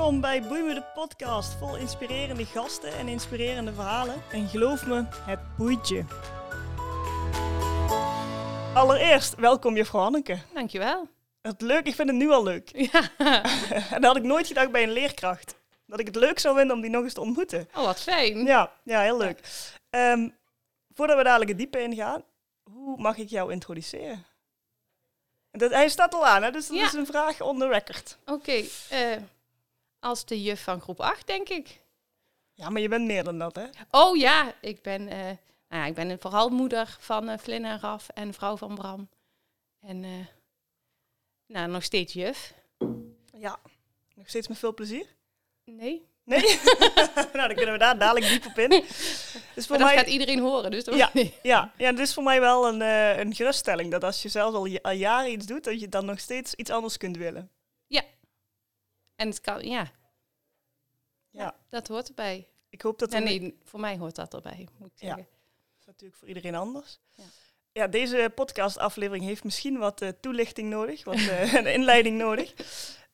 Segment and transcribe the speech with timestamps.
[0.00, 4.22] Welkom bij Boei me de podcast, vol inspirerende gasten en inspirerende verhalen.
[4.32, 6.04] En geloof me, het boeit je.
[8.74, 10.38] Allereerst, welkom juffrouw Hanneke.
[10.54, 11.08] Dankjewel.
[11.40, 12.70] Het leuk, ik vind het nu al leuk.
[12.92, 13.10] Ja.
[13.94, 15.56] en dat had ik nooit gedacht bij een leerkracht.
[15.86, 17.68] Dat ik het leuk zou vinden om die nog eens te ontmoeten.
[17.74, 18.44] Oh, wat fijn.
[18.44, 19.40] Ja, ja heel leuk.
[19.90, 20.28] Ehm,
[20.94, 22.24] voordat we dadelijk het diepe ingaan,
[22.62, 24.26] hoe mag ik jou introduceren?
[25.50, 26.50] Dat, hij staat al aan, hè?
[26.50, 26.84] dus dat Ja.
[26.84, 28.18] is een vraag on the record.
[28.26, 29.16] Oké, eh,
[30.00, 31.80] als de juf van groep 8, denk ik.
[32.52, 33.64] Ja, maar je bent meer dan dat, hè?
[33.90, 35.18] Oh ja, ik ben, eh,
[35.68, 39.08] nou ja, ik ben vooral moeder van eh Flynn en Raf en vrouw van Bram.
[39.80, 40.10] En eh,
[41.46, 42.54] nou, nog steeds juf.
[43.32, 43.60] Ja.
[44.14, 45.06] Nog steeds met veel plezier?
[45.64, 46.40] Nee, Nee?
[47.32, 48.68] nou, dan kunnen we daar dadelijk diep op in.
[48.68, 51.10] Dus voor maar dat mij, gaat iedereen horen, dus dat Ja.
[51.12, 51.34] niet.
[51.42, 52.80] ja, ja, dit is voor mij wel een,
[53.20, 53.90] een geruststelling.
[53.90, 56.54] Dat als je zelf al, ja- al jaren iets doet, dat je dan nog steeds
[56.54, 57.50] iets anders kunt willen.
[59.16, 59.90] En het kan, ja,
[61.30, 61.54] Ja.
[61.68, 62.48] dat hoort erbij.
[62.68, 65.06] Ik hoop dat Nee, nee, voor mij hoort dat erbij, moet ik Ja.
[65.06, 65.26] zeggen.
[65.32, 66.98] Dat is natuurlijk voor iedereen anders.
[67.14, 67.24] Ja,
[67.72, 67.86] Ja.
[67.88, 72.54] deze podcastaflevering heeft misschien wat eh, toelichting nodig, wat eh, een inleiding nodig.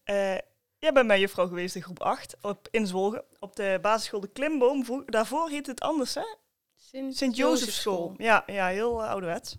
[0.07, 0.35] Eh,
[0.79, 4.29] jij bent bij juffrouw geweest in groep 8 op, in Zwolle, op de basisschool De
[4.29, 4.85] Klimboom.
[4.85, 6.37] Vo- Daarvoor heette het anders, hè?
[6.77, 8.15] Sint, Sint-Jozefschool.
[8.17, 9.55] Ja, ja, heel uh, ouderwets.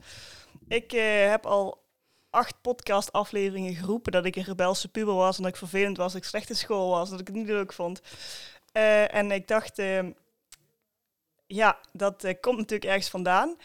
[0.68, 0.92] Ik
[1.30, 1.84] heb al
[2.30, 6.22] acht podcastafleveringen geroepen dat ik een rebelse puber was en dat ik vervelend was, dat
[6.22, 8.02] ik slecht in school was, dat ik het niet leuk vond.
[8.72, 10.03] Eh, en ik dacht, eh,
[11.48, 13.58] ja, dat eh, komt natuurlijk ergens vandaan.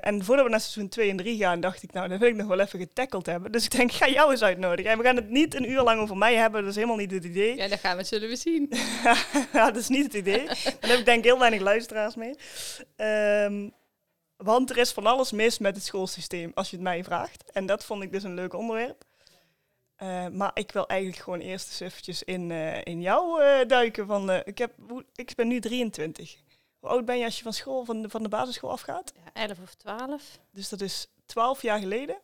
[0.00, 2.34] En voordat we naar seizoen 2 en 3 gaan, dacht ik, nou, dat wil ik
[2.34, 3.52] nog wel even getackled hebben.
[3.52, 4.90] Dus ik denk, ik ga jou eens uitnodigen.
[4.90, 7.10] En we gaan het niet een uur lang over mij hebben, dat is helemaal niet
[7.10, 7.56] het idee.
[7.56, 8.72] Ja, dat gaan we, zullen we zien.
[9.52, 10.46] ja, dat is niet het idee.
[10.46, 12.34] Daar heb ik denk ik heel weinig luisteraars mee.
[12.96, 13.68] Ehm,
[14.36, 17.50] want er is van alles mis met het schoolsysteem, als je het mij vraagt.
[17.50, 19.04] En dat vond ik dus een leuk onderwerp.
[19.96, 24.06] Eh, maar ik wil eigenlijk gewoon eerst eens eventjes in, eh, in jou eh, duiken.
[24.06, 24.72] Van, ik, heb,
[25.14, 26.36] ik ben nu 23.
[26.78, 29.12] Hoe oud ben je als je van school, van de, van de basisschool afgaat?
[29.24, 32.16] Ja, 11 of 12, Dus dat is 12 jaar geleden.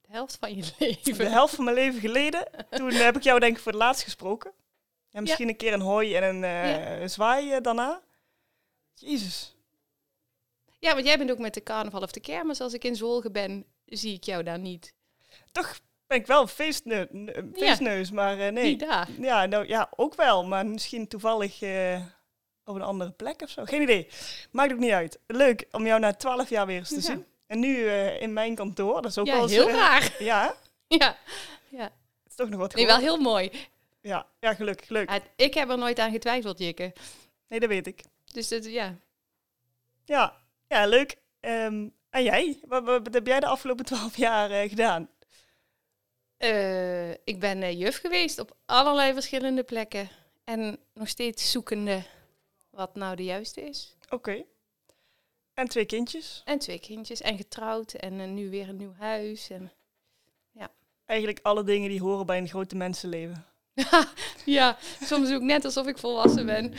[0.00, 1.16] de helft van je leven.
[1.18, 2.48] De helft van mijn leven geleden.
[2.70, 4.52] Toen heb ik jou denk ik voor het laatst gesproken.
[5.10, 6.40] En misschien een keer een hoi en een
[7.00, 7.08] Ja.
[7.08, 8.02] zwaai eh, daarna.
[8.94, 9.55] Jezus.
[10.78, 12.60] Ja, want jij bent ook met de carnaval of de kermis.
[12.60, 14.94] Als ik in Zolgen ben, zie ik jou daar niet.
[15.52, 17.52] Toch ben ik wel een Ja.
[17.54, 18.64] feestneus, maar eh, nee.
[18.64, 19.08] Niet daar.
[19.20, 22.02] Ja, nou, ja, ook wel, maar misschien toevallig eh,
[22.64, 23.64] op een andere plek of zo.
[23.64, 24.08] Geen idee.
[24.50, 25.18] Maakt ook niet uit.
[25.26, 27.00] Leuk om jou na 12 jaar weer eens te Ja.
[27.00, 27.26] zien.
[27.46, 30.14] En nu eh, in mijn kantoor, dat is ook Ja, wel heel raar.
[30.18, 30.54] Ja,
[30.88, 31.16] Ja,
[31.68, 31.82] ja.
[31.82, 31.92] het
[32.28, 33.50] is toch nog wat Nee, wel heel mooi.
[34.00, 35.10] Ja, ja, gelukkig, leuk.
[35.10, 36.92] Het- Ik heb er nooit aan getwijfeld, Jikke.
[37.48, 38.02] Nee, dat weet ik.
[38.32, 38.96] Dus dat, ja.
[40.04, 40.36] Ja,
[40.68, 41.16] ja leuk.
[41.40, 42.58] Ehm, en jij?
[42.66, 45.10] Wat, wat, wat heb jij de afgelopen 12 jaar eh, gedaan?
[46.36, 50.08] Eh, ik ben eh, juf geweest op allerlei verschillende plekken.
[50.44, 52.02] En nog steeds zoekende
[52.70, 53.96] wat nou de juiste is.
[54.08, 54.44] Oké.
[55.54, 56.42] En twee kindjes.
[56.44, 57.20] En twee kindjes.
[57.20, 57.92] En getrouwd.
[57.92, 59.50] En nu weer een nieuw huis.
[59.50, 59.72] En...
[61.06, 63.44] Eigenlijk alle dingen die horen bij een grote mensenleven.
[64.44, 66.74] ja, soms ook net alsof ik volwassen ben.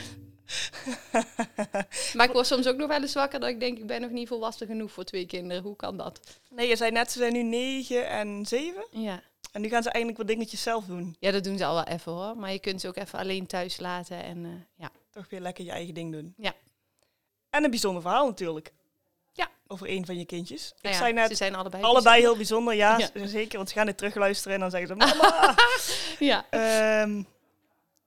[2.14, 4.10] Maar ik word soms ook nog wel eens wakker dat ik denk, ik ben nog
[4.10, 5.62] niet volwassen genoeg voor twee kinderen.
[5.62, 6.20] Hoe kan dat?
[6.50, 8.86] Nee, je zei net, ze zijn nu 9 en 7.
[8.90, 9.22] Ja.
[9.52, 11.16] En nu gaan ze eindelijk wat dingetjes zelf doen.
[11.20, 12.36] ja, dat doen ze al wel even hoor.
[12.36, 14.22] Maar je kunt ze ook even alleen thuis laten.
[14.22, 14.90] En eh, ja.
[15.10, 16.34] Toch weer lekker je eigen ding doen.
[16.36, 16.52] Ja.
[17.50, 18.72] En een bijzonder verhaal natuurlijk.
[19.32, 19.48] Ja.
[19.66, 20.68] Over een van je kindjes.
[20.68, 21.82] Nou ik ja, zei net, ze zijn allebei.
[21.82, 22.74] allebei heel bijzonder.
[22.74, 23.56] Ja, zeker.
[23.56, 25.54] Want ze gaan dit terugluisteren en dan zeggen ze, mama.
[26.18, 26.46] Ja.
[26.50, 27.22] Ehm,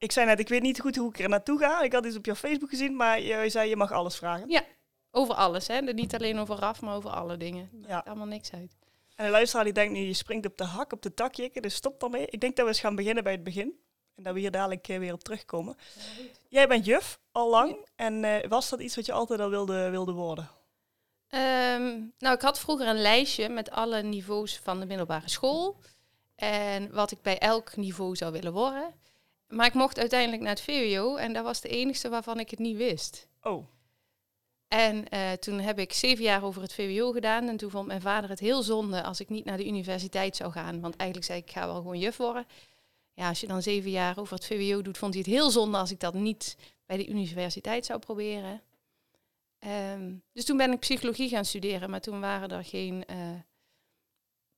[0.02, 1.82] ik zei net, ik weet niet goed hoe ik er naartoe ga.
[1.82, 4.64] Ik had iets op jouw Facebook gezien, maar je, zei, je mag alles vragen.
[5.10, 5.80] Over alles, hè?
[5.80, 7.70] Niet alleen over RAF, maar over alle dingen.
[7.86, 8.02] Ja.
[8.06, 8.76] allemaal niks uit.
[9.16, 11.60] En de luisteraar die denkt nu, je springt op de hak, op de tak, Jikke,
[11.60, 12.26] dus stop daarmee.
[12.26, 13.80] Ik denk dat we eens gaan beginnen bij het begin.
[14.14, 15.76] En dat we hier dadelijk eh, weer op terugkomen.
[16.48, 17.86] Jij bent juf, al lang.
[17.96, 20.50] En eh, was dat iets wat je altijd al wilde, wilde worden?
[21.28, 25.76] Ehm, nou, ik had vroeger een lijstje met alle niveaus van de middelbare school.
[26.34, 28.94] En wat ik bij elk niveau zou willen worden.
[29.52, 32.58] Maar ik mocht uiteindelijk naar het VWO en dat was de enige waarvan ik het
[32.58, 33.28] niet wist.
[33.42, 33.66] Oh,
[34.68, 37.48] En eh, toen heb ik zeven jaar over het VWO gedaan.
[37.48, 40.52] En toen vond mijn vader het heel zonde als ik niet naar de universiteit zou
[40.52, 40.80] gaan.
[40.80, 42.46] Want eigenlijk zei ik, ik ga wel gewoon juf worden.
[43.14, 45.78] Ja, als je dan zeven jaar over het VWO doet, vond hij het heel zonde
[45.78, 46.56] als ik dat niet
[46.86, 48.62] bij de universiteit zou proberen.
[49.58, 53.16] Ehm, dus toen ben ik psychologie gaan studeren, maar toen waren er geen eh,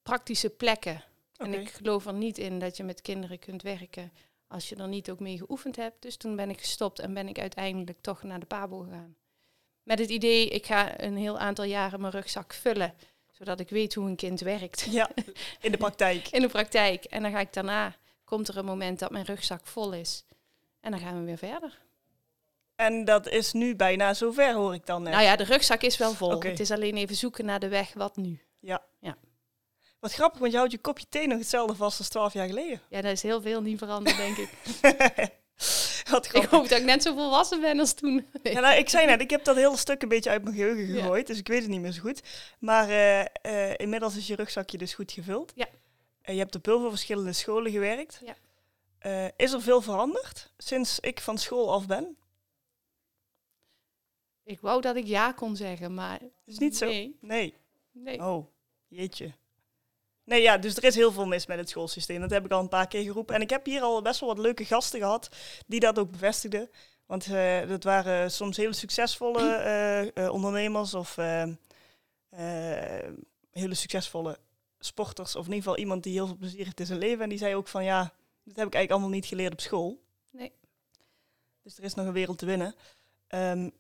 [0.03, 1.05] praktische plekken.
[1.37, 4.13] En ik geloof er niet in dat je met kinderen kunt werken
[4.49, 6.03] als je er niet ook mee geoefend hebt.
[6.03, 9.17] Dus toen ben ik gestopt en ben ik uiteindelijk toch naar de PABO gegaan.
[9.83, 12.95] Met het idee, ik ga een heel aantal jaren mijn rugzak vullen,
[13.31, 15.11] zodat ik weet hoe een kind werkt ja,
[15.61, 16.29] in de praktijk.
[16.29, 17.05] in de praktijk.
[17.05, 20.25] En dan ga ik daarna komt er een moment dat mijn rugzak vol is.
[20.81, 21.83] En dan gaan we weer verder.
[22.77, 25.13] En dat is nu bijna zover, hoor ik dan net.
[25.13, 26.41] Nou ja, de rugzak is wel vol.
[26.41, 28.43] Het is alleen even zoeken naar de weg, wat nu?
[30.05, 32.81] Wat grappig, want je houdt je kopje thee nog hetzelfde vast als 12 jaar geleden.
[32.89, 34.49] Ja, daar is heel veel niet veranderd, denk ik.
[36.11, 38.27] Wat ik hoop dat ik net zo volwassen ben als toen.
[38.43, 40.87] Ja, nou, ik zei net, ik heb dat hele stuk een beetje uit mijn geheugen
[40.87, 41.01] Ja.
[41.01, 42.23] gegooid, dus ik weet het niet meer zo goed.
[42.59, 45.53] Maar eh, eh, inmiddels is je rugzakje dus goed gevuld.
[45.55, 45.69] Ja.
[46.23, 48.21] En je hebt op heel veel verschillende scholen gewerkt.
[48.25, 48.35] Ja.
[48.99, 52.17] Eh, is er veel veranderd sinds ik van school af ben?
[54.45, 56.21] Ik wou dat ik ja kon zeggen, maar...
[56.45, 56.87] Is niet zo?
[57.21, 57.57] Nee.
[57.93, 58.21] nee.
[58.21, 58.47] Oh,
[58.89, 59.35] jeetje.
[60.25, 62.21] Nee, ja, dus er is heel veel mis met het schoolsysteem.
[62.21, 63.35] Dat heb ik al een paar keer geroepen.
[63.35, 65.29] En ik heb hier al best wel wat leuke gasten gehad
[65.67, 66.71] die dat ook bevestigden.
[67.07, 71.17] Want eh, dat waren soms hele succesvolle eh, eh, ondernemers of
[73.51, 74.39] hele succesvolle
[74.79, 75.37] sporters.
[75.37, 77.23] Of in ieder geval iemand die heel veel plezier heeft in zijn leven.
[77.23, 78.03] En die zei ook van ja,
[78.43, 80.03] dit heb ik eigenlijk allemaal niet geleerd op school.
[80.31, 80.53] Nee.
[81.63, 82.75] Dus er is nog een wereld te winnen.
[83.27, 83.71] Ehm,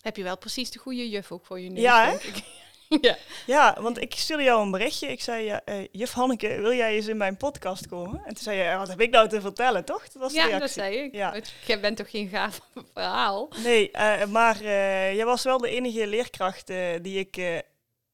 [0.00, 2.44] Heb je wel precies de goede juf ook voor je neus, Ja, denk ik.
[3.00, 3.16] ja.
[3.46, 5.06] Ja, want ik stuurde jou een berichtje.
[5.06, 8.20] Ik zei, ja, eh, juf Hanneke, wil jij eens in mijn podcast komen?
[8.24, 10.02] En toen zei je, wat heb ik nou te vertellen, toch?
[10.02, 10.66] Dat was de ja, reactie.
[10.66, 11.14] dat zei ik.
[11.14, 11.40] Ja.
[11.66, 12.60] Jij bent toch geen gaaf
[12.94, 13.48] verhaal?
[13.62, 16.66] Nee, eh, maar eh, jij was wel de enige leerkracht
[17.02, 17.62] die ik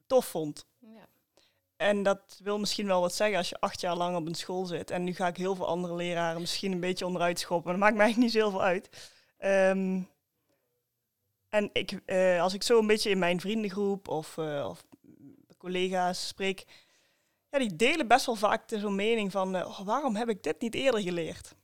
[0.06, 0.66] tof vond.
[0.78, 1.06] Ja.
[1.76, 4.64] En dat wil misschien wel wat zeggen als je acht jaar lang op een school
[4.64, 4.90] zit.
[4.90, 7.78] En nu ga ik heel veel andere leraren misschien een beetje onderuit schoppen.
[7.78, 8.88] Maar dat maakt mij niet zo heel veel uit.
[9.38, 10.00] Ehm,
[11.54, 14.84] en ik, eh, als ik zo een beetje in mijn vriendengroep of, eh, of
[15.58, 16.64] collega's spreek,
[17.50, 20.42] ja, die delen best wel vaak de zo'n mening van eh, oh, waarom heb ik
[20.42, 21.54] dit niet eerder geleerd?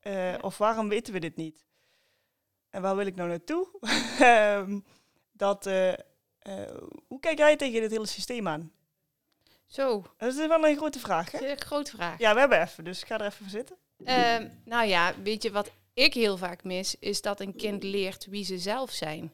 [0.00, 0.38] Ja.
[0.40, 1.64] Of waarom weten we dit niet?
[2.70, 3.68] En waar wil ik nou naartoe?
[4.18, 4.80] Ehm,
[5.32, 5.64] dat,
[7.06, 8.72] hoe kijk jij tegen dit hele systeem aan?
[9.66, 11.38] Zo, Dat is wel een grote vraag, hè?
[11.38, 12.18] dat is een grote vraag.
[12.18, 13.76] Ja, we hebben even, dus ik ga er even voor zitten.
[14.04, 18.26] Ehm, nou ja, weet je wat ik heel vaak mis, is dat een kind leert
[18.26, 19.32] wie ze zelf zijn.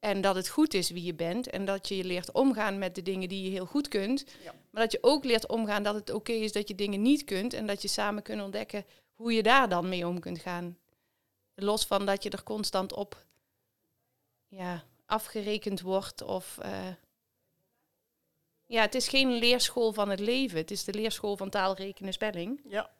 [0.00, 1.50] En dat het goed is wie je bent.
[1.50, 4.24] En dat je je leert omgaan met de dingen die je heel goed kunt.
[4.42, 4.54] Ja.
[4.70, 7.52] Maar dat je ook leert omgaan dat het oké is dat je dingen niet kunt.
[7.52, 8.84] En dat je samen kunt ontdekken
[9.14, 10.78] hoe je daar dan mee om kunt gaan.
[11.54, 13.26] Los van dat je er constant op
[14.48, 16.22] ja, afgerekend wordt.
[16.22, 16.94] Of, eh,
[18.66, 20.58] ja, het is geen leerschool van het leven.
[20.58, 22.60] Het is de leerschool van taal, rekenen, spelling.
[22.68, 22.90] Ja,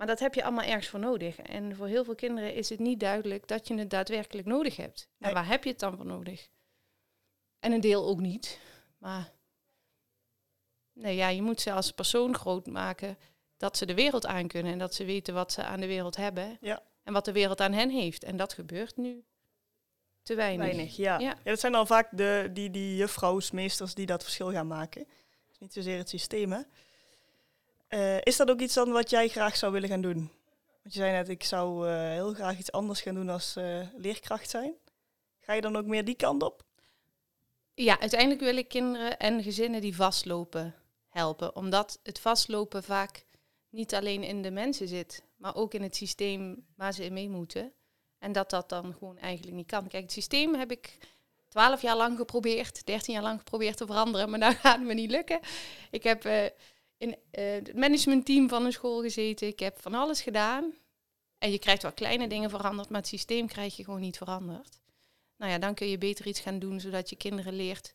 [0.00, 1.36] Maar dat heb je allemaal ergens voor nodig.
[1.38, 5.08] En voor heel veel kinderen is het niet duidelijk dat je het daadwerkelijk nodig hebt.
[5.18, 5.28] Nee.
[5.30, 6.48] En waar heb je het dan voor nodig?
[7.58, 8.58] En een deel ook niet.
[8.98, 9.32] Maar
[10.92, 13.18] nee, ja, je moet ze als persoon groot maken
[13.56, 16.16] dat ze de wereld aan kunnen en dat ze weten wat ze aan de wereld
[16.16, 16.82] hebben Ja.
[17.02, 18.24] en wat de wereld aan hen heeft.
[18.24, 19.24] En dat gebeurt nu
[20.22, 20.66] te weinig.
[20.66, 20.96] weinig.
[20.96, 21.18] Ja.
[21.18, 21.36] Ja.
[21.44, 21.50] Ja.
[21.50, 25.06] dat zijn dan vaak de, die, die juffrouws, meesters die dat verschil gaan maken.
[25.48, 26.60] Dus niet zozeer het systeem, hè?
[27.90, 30.30] Eh, is dat ook iets dan wat jij graag zou willen gaan doen?
[30.82, 33.80] Want je zei net, ik zou eh, heel graag iets anders gaan doen als eh,
[33.96, 34.74] leerkracht zijn.
[35.40, 36.64] Ga je dan ook meer die kant op?
[37.74, 40.74] Ja, uiteindelijk wil ik kinderen en gezinnen die vastlopen
[41.08, 41.56] helpen.
[41.56, 43.24] Omdat het vastlopen vaak
[43.68, 47.28] niet alleen in de mensen zit, maar ook in het systeem waar ze in mee
[47.28, 47.72] moeten.
[48.18, 49.88] En dat dat dan gewoon eigenlijk niet kan.
[49.88, 50.98] Kijk, het systeem heb ik
[51.48, 55.10] twaalf jaar lang geprobeerd, dertien jaar lang geprobeerd te veranderen, maar nou gaat me niet
[55.10, 55.40] lukken.
[55.90, 56.24] Ik heb
[57.00, 60.74] in eh, het managementteam van een school gezeten, ik heb van alles gedaan.
[61.38, 64.80] En je krijgt wel kleine dingen veranderd, maar het systeem krijg je gewoon niet veranderd.
[65.36, 67.94] Nou ja, dan kun je beter iets gaan doen zodat je kinderen leert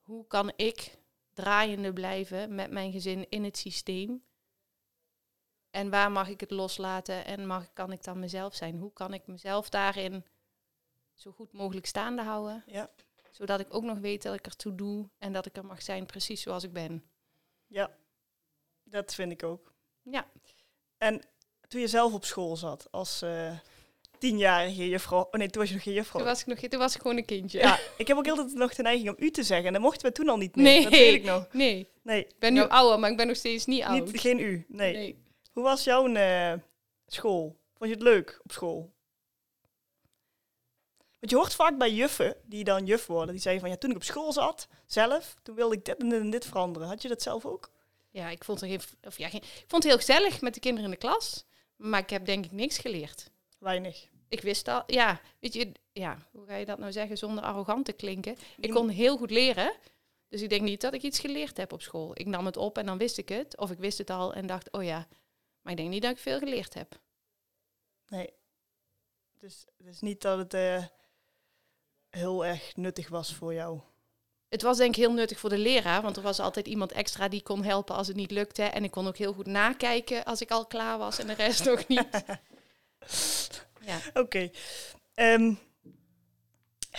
[0.00, 0.98] hoe kan ik
[1.32, 4.24] draaiende blijven met mijn gezin in het systeem.
[5.70, 8.78] En waar mag ik het loslaten en mag, kan ik dan mezelf zijn?
[8.78, 10.24] Hoe kan ik mezelf daarin
[11.14, 12.64] zo goed mogelijk staande houden?
[12.66, 12.90] Ja.
[13.30, 16.06] Zodat ik ook nog weet dat ik ertoe doe en dat ik er mag zijn
[16.06, 17.04] precies zoals ik ben.
[17.66, 17.96] Ja,
[18.92, 19.72] dat vind ik ook.
[20.02, 20.26] Ja,
[20.98, 21.22] En
[21.68, 23.58] toen je zelf op school zat als eh,
[24.18, 25.20] tienjarige juffrouw...
[25.20, 26.20] Oh nee, toen was je nog geen juffrouw.
[26.20, 27.58] toen was ik, nog, toen was ik gewoon een kindje.
[27.58, 29.66] Ja, ik heb ook altijd nog de neiging om u te zeggen.
[29.66, 30.64] En dat mochten we toen al niet meer.
[30.64, 30.82] Nee.
[30.82, 31.52] Dat weet ik nog.
[31.52, 34.04] Nee, ik Nee, ben nu nou, ouder, maar ik ben nog steeds niet oud.
[34.04, 34.64] niet, geen u.
[34.68, 34.92] Nee.
[34.92, 35.24] nee.
[35.52, 36.52] Hoe was jouw eh,
[37.06, 37.60] school?
[37.74, 38.92] Vond je het leuk op school?
[41.18, 43.32] Want je hoort vaak bij juffen die dan juf worden.
[43.32, 46.08] Die zeggen van ja, toen ik op school zat, zelf, toen wilde ik dit en
[46.08, 46.88] dit en dit veranderen.
[46.88, 47.70] Had je dat zelf ook?
[48.12, 50.60] Ja, ik vond, er geen, of ja, geen, ik vond het heel gezellig met de
[50.60, 51.44] kinderen in de klas.
[51.76, 53.30] Maar ik heb denk ik niks geleerd.
[53.58, 54.08] Weinig.
[54.28, 57.84] Ik wist al, ja, weet je, ja, hoe ga je dat nou zeggen zonder arrogant
[57.84, 58.32] te klinken?
[58.32, 59.72] Ik Je kon heel goed leren.
[60.28, 62.10] Dus ik denk niet dat ik iets geleerd heb op school.
[62.14, 63.56] Ik nam het op en dan wist ik het.
[63.58, 65.08] Of ik wist het al en dacht, oh ja.
[65.60, 67.00] Maar ik denk niet dat ik veel geleerd heb.
[68.08, 68.32] Nee.
[69.38, 70.84] Dus het is niet dat het eh,
[72.08, 73.80] heel erg nuttig was voor jou.
[74.52, 77.28] Het was denk ik heel nuttig voor de leraar, want er was altijd iemand extra
[77.28, 78.62] die kon helpen als het niet lukte.
[78.62, 81.64] En ik kon ook heel goed nakijken als ik al klaar was en de rest
[81.64, 82.06] nog niet.
[83.84, 83.98] Ja.
[84.14, 84.50] Oké.
[85.14, 85.54] Ehm,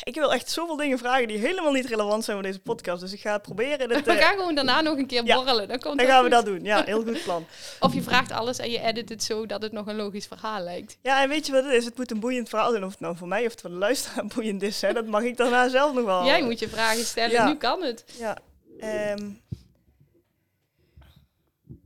[0.03, 3.01] ik wil echt zoveel dingen vragen die helemaal niet relevant zijn voor deze podcast.
[3.01, 3.88] Dus ik ga het proberen.
[4.03, 5.67] we uh, gaan gewoon daarna nog een keer borrelen.
[5.67, 6.63] Dan, komt dan gaan we dat doen.
[6.63, 7.45] Ja, heel goed plan.
[7.79, 10.62] of je vraagt alles en je edit het zo dat het nog een logisch verhaal
[10.62, 10.97] lijkt.
[11.01, 11.85] Ja, en weet je wat het is?
[11.85, 12.83] Het moet een boeiend verhaal zijn.
[12.83, 14.81] Of het nou voor mij of het voor de luisteraar boeiend is.
[14.81, 14.93] Hè?
[14.93, 16.25] Dat mag ik daarna zelf nog wel.
[16.25, 17.45] Jij moet je vragen stellen.
[17.45, 18.03] Nu kan het.
[18.17, 18.38] Ja.
[19.12, 19.41] Um,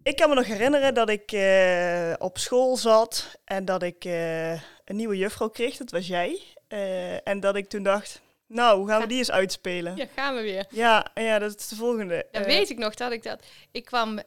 [0.03, 4.51] ik kan me nog herinneren dat ik uh, op school zat en dat ik uh,
[4.51, 5.77] een nieuwe juffrouw kreeg.
[5.77, 6.41] Dat was jij.
[6.69, 9.95] Uh, en dat ik toen dacht, nou, hoe gaan we die eens uitspelen?
[9.95, 10.65] Ja, gaan we weer.
[10.69, 12.27] Ja, ja dat is de volgende.
[12.31, 13.45] Dan weet ik nog dat ik dat...
[13.71, 14.19] Ik kwam...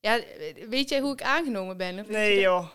[0.00, 0.20] ja,
[0.68, 2.00] weet jij hoe ik aangenomen ben?
[2.00, 2.68] Of nee, joh.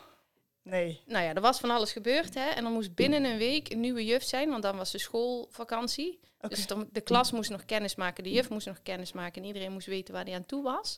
[0.64, 1.02] Nee.
[1.06, 2.50] Nou ja, er was van alles gebeurd, hè.
[2.50, 6.20] En dan moest binnen een week een nieuwe juf zijn, want dan was de schoolvakantie.
[6.38, 6.50] Okay.
[6.50, 9.48] Dus dan, de klas moest nog kennis maken, de juf moest nog kennis maken en
[9.48, 10.98] iedereen moest weten waar hij aan toe was.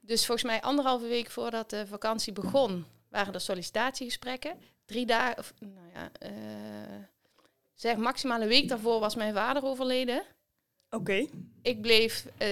[0.00, 4.60] Dus volgens mij anderhalve week voordat de vakantie begon, waren er sollicitatiegesprekken.
[4.86, 7.02] Drie dagen, of nou ja, uh,
[7.74, 10.24] zeg maximaal een week daarvoor was mijn vader overleden.
[10.90, 11.26] Oké.
[11.62, 12.48] Ik bleef uh,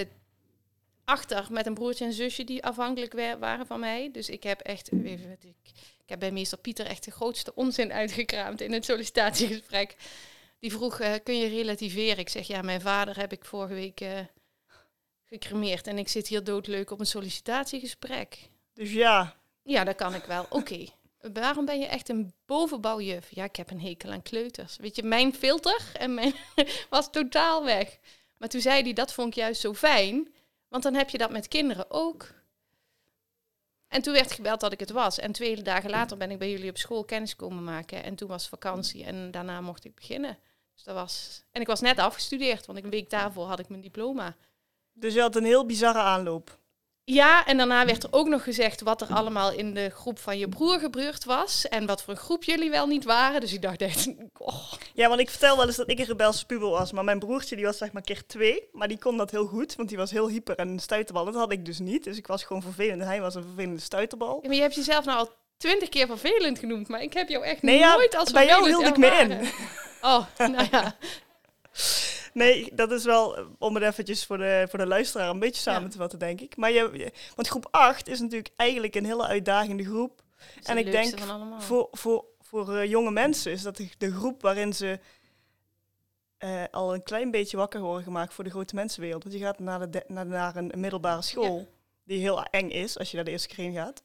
[1.03, 4.09] achter met een broertje en zusje die afhankelijk waren van mij.
[4.11, 5.55] Dus ik heb echt, even, ik,
[6.03, 9.95] ik heb bij meester Pieter echt de grootste onzin uitgekraamd in het sollicitatiegesprek.
[10.59, 12.17] Die vroeg, uh, kun je relativeren?
[12.17, 14.01] Ik zeg, ja, mijn vader heb ik vorige week
[15.25, 18.49] gecremeerd en ik zit hier doodleuk op een sollicitatiegesprek.
[18.73, 19.35] Dus ja.
[19.63, 20.45] Ja, dat kan ik wel.
[20.49, 20.85] Oké.
[21.33, 23.27] Waarom ben je echt een bovenbouwjuf?
[23.29, 24.77] Ja, ik heb een hekel aan kleuters.
[24.77, 26.33] Weet je, mijn filter en mijn
[26.89, 27.99] was totaal weg.
[28.37, 30.33] Maar toen zei hij, dat vond ik juist zo fijn.
[30.67, 32.33] Want dan heb je dat met kinderen ook.
[33.87, 35.19] En toen werd gebeld dat ik het was.
[35.19, 38.03] En twee dagen later ben ik bij jullie op school kennis komen maken.
[38.03, 40.37] En toen was vakantie en daarna mocht ik beginnen.
[40.73, 41.43] Dus dat was...
[41.51, 44.35] En ik was net afgestudeerd, want een week daarvoor had ik mijn diploma.
[44.93, 46.59] Dus je had een heel bizarre aanloop.
[47.07, 50.37] Ja, en daarna werd er ook nog gezegd wat er allemaal in de groep van
[50.37, 51.67] je broer gebeurd was.
[51.67, 53.41] En wat voor een groep jullie wel niet waren.
[53.41, 54.07] Dus ik dacht echt,
[54.37, 54.73] oh.
[54.93, 56.91] Ja, want ik vertel wel eens dat ik een rebelse puber was.
[56.91, 58.69] Maar mijn broertje die was zeg maar keer twee.
[58.71, 61.25] Maar die kon dat heel goed, want die was heel hyper en een stuiterbal.
[61.25, 62.03] Dat had ik dus niet.
[62.03, 64.39] Dus ik was gewoon vervelend en hij was een vervelende stuiterbal.
[64.41, 66.87] Ja, maar je hebt jezelf nou al twintig keer vervelend genoemd.
[66.87, 69.49] Maar ik heb jou echt nee, nooit ja, als bij jou hield ik me in.
[70.01, 70.95] Oh, nou ja.
[72.35, 75.61] Nee, dat is wel eh, om het eventjes voor de, voor de luisteraar een beetje
[75.61, 76.57] samen te vatten, denk ik.
[76.57, 80.21] Maar je, want groep 8 is natuurlijk eigenlijk een hele uitdagende groep.
[80.63, 81.19] En ik denk
[81.59, 84.99] voor, voor, voor uh, jonge mensen is dat de, de groep waarin ze
[86.39, 89.23] uh, al een klein beetje wakker worden gemaakt voor de grote mensenwereld.
[89.23, 91.65] Want je gaat naar, de, naar, naar een, middelbare school ja.
[92.03, 94.03] die heel eng is als je daar de eerste keer heen gaat.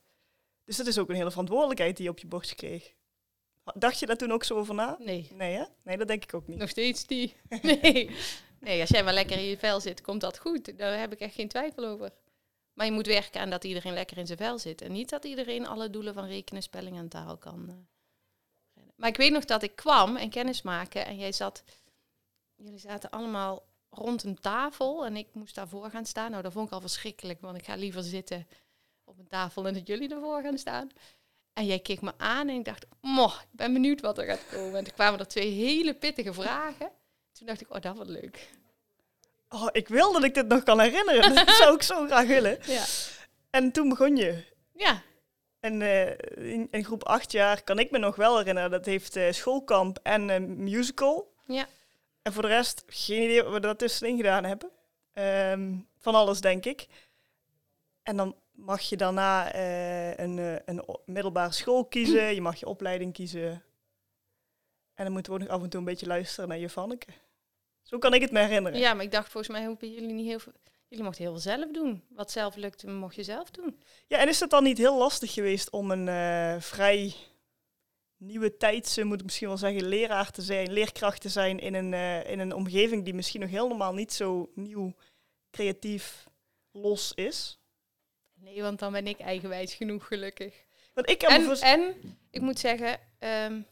[0.64, 2.94] Dus dat is ook een hele verantwoordelijkheid die je op je bordje kreeg.
[3.74, 4.96] Dacht je daar toen ook zo over na?
[4.98, 5.30] Nee.
[5.34, 5.64] Nee, hè?
[5.82, 6.58] Nee, dat denk ik ook niet.
[6.58, 7.34] Nog steeds niet.
[7.62, 8.10] Nee.
[8.60, 10.78] nee, als jij maar lekker in je vel zit, komt dat goed.
[10.78, 12.10] Daar heb ik echt geen twijfel over.
[12.72, 14.82] Maar je moet werken aan dat iedereen lekker in zijn vel zit.
[14.82, 17.66] En niet dat iedereen alle doelen van rekenen, spelling en taal kan.
[17.68, 21.62] Uh, maar ik weet nog dat ik kwam en kennis maken en jij zat...
[22.56, 26.30] Jullie zaten allemaal rond een tafel en ik moest daarvoor gaan staan.
[26.30, 28.46] Nou, dat vond ik al verschrikkelijk, want ik ga liever zitten
[29.04, 30.90] op een tafel en dat jullie ervoor gaan staan.
[31.52, 34.46] En jij keek me aan en ik dacht, moh, ik ben benieuwd wat er gaat
[34.50, 34.78] komen.
[34.78, 36.90] En toen kwamen er twee hele pittige vragen.
[37.32, 38.48] Toen dacht ik, oh, dat wordt leuk.
[39.48, 41.34] Oh, ik wil dat ik dit nog kan herinneren.
[41.34, 42.58] dat zou ik zo graag willen.
[42.66, 42.84] Ja.
[43.50, 44.44] En toen begon je.
[44.74, 45.02] Ja.
[45.60, 48.70] En uh, in, in, groep acht jaar kan ik me nog wel herinneren.
[48.70, 51.32] Dat heeft uh, schoolkamp en een musical.
[51.46, 51.66] Ja.
[52.22, 54.70] En voor de rest, geen idee wat we daartussenin gedaan hebben.
[55.14, 56.86] Um, van alles, denk ik.
[58.02, 62.34] En dan mag je daarna uh, een, uh, een middelbare school kiezen.
[62.34, 63.62] Je mag je opleiding kiezen.
[64.94, 67.06] En dan moeten we ook nog af en toe een beetje luisteren naar je Vanneke.
[67.82, 68.78] Zo kan ik het me herinneren.
[68.78, 70.52] Ja, maar ik dacht volgens mij hoeven jullie niet heel veel...
[70.88, 72.04] Jullie mochten heel veel zelf doen.
[72.08, 73.80] Wat zelf lukte, mocht je zelf doen.
[74.06, 77.14] Ja, en is het dan niet heel lastig geweest om een uh, vrij
[78.16, 81.94] nieuwe tijdse, moet ik misschien wel zeggen, leraar te zijn, leerkracht te zijn in een,
[82.26, 84.94] in een omgeving die misschien nog helemaal niet zo nieuw,
[85.50, 86.28] creatief,
[86.70, 87.59] los is?
[88.40, 90.64] Nee, want dan ben ik eigenwijs genoeg, gelukkig.
[90.94, 91.94] Want ik en, en
[92.30, 93.66] ik moet zeggen, um,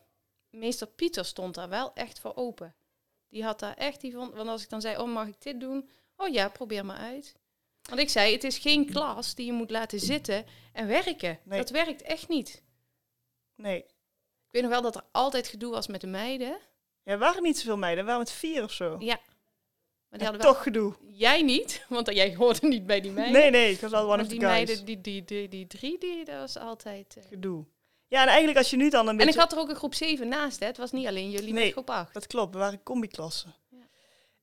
[0.51, 2.75] meester Pieter stond daar wel echt voor open.
[3.29, 5.61] Die had daar echt, die vond, want als ik dan zei, oh mag ik dit
[5.61, 5.91] doen?
[6.17, 7.37] Oh ja, probeer maar uit.
[7.83, 11.39] Want ik zei, het is geen klas die je moet laten zitten en werken.
[11.45, 12.63] Dat werkt echt niet.
[13.55, 13.79] Nee.
[14.47, 16.59] Ik weet nog wel dat er altijd gedoe was met de meiden.
[17.03, 18.97] Ja, er waren niet zoveel meiden, er waren met vier of zo.
[18.99, 19.21] Ja,
[20.11, 20.95] maar die hadden toch gedoe.
[21.07, 23.41] Jij niet, want jij hoorde niet bij die meiden.
[23.41, 24.53] Nee, nee, ik was al one of the die guys.
[24.53, 27.15] Meiden, die, die, die, die drie, die, dat was altijd...
[27.19, 27.25] Uh...
[27.29, 27.65] Gedoe.
[28.09, 29.31] Ja, en eigenlijk als je nu dan een beetje...
[29.31, 30.67] En ik had er ook een groep 7 naast, hè.
[30.67, 32.15] Het was niet alleen jullie nee, met groep 8.
[32.15, 32.53] dat klopt.
[32.53, 33.55] We waren combi-klassen.
[33.71, 33.79] Ja.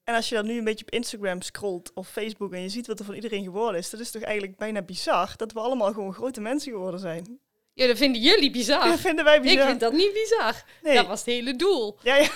[0.03, 2.87] En als je dan nu een beetje op Instagram scrolt of Facebook en je ziet
[2.87, 5.93] wat er van iedereen geworden is, dat is toch eigenlijk bijna bizar dat we allemaal
[5.93, 7.39] gewoon grote mensen geworden zijn.
[7.73, 8.89] Ja, dat vinden jullie bizar.
[8.89, 9.61] Dat vinden wij bizar.
[9.61, 10.63] Ik vind dat niet bizar.
[10.81, 10.95] Nee.
[10.95, 11.97] Dat was het hele doel.
[12.01, 12.29] Ja, ja.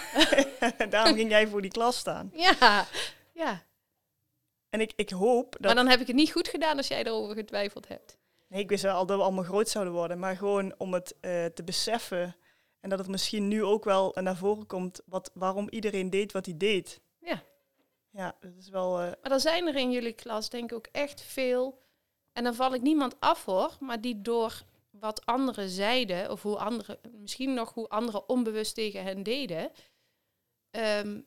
[0.90, 2.32] Daarom ging jij voor die klas staan.
[2.34, 2.88] Ja,
[3.40, 3.64] ja.
[4.70, 5.62] En ik, ik hoop dat...
[5.62, 8.18] Maar dan heb ik het niet goed gedaan als jij erover getwijfeld hebt.
[8.48, 10.20] Nee, ik wist wel dat we allemaal groot zouden worden.
[10.20, 12.36] Maar gewoon om het eh, te beseffen.
[12.80, 16.46] En dat het misschien nu ook wel naar voren komt wat, waarom iedereen deed wat
[16.46, 17.02] hij deed.
[17.20, 17.44] Ja.
[18.12, 19.00] Ja, dat is wel...
[19.00, 21.82] eh, Maar dan zijn er in jullie klas denk ik ook echt veel.
[22.34, 26.58] En dan val ik niemand af hoor, maar die door wat anderen zeiden, of hoe
[26.58, 29.72] anderen, misschien nog hoe anderen onbewust tegen hen deden,
[30.72, 31.22] ehm,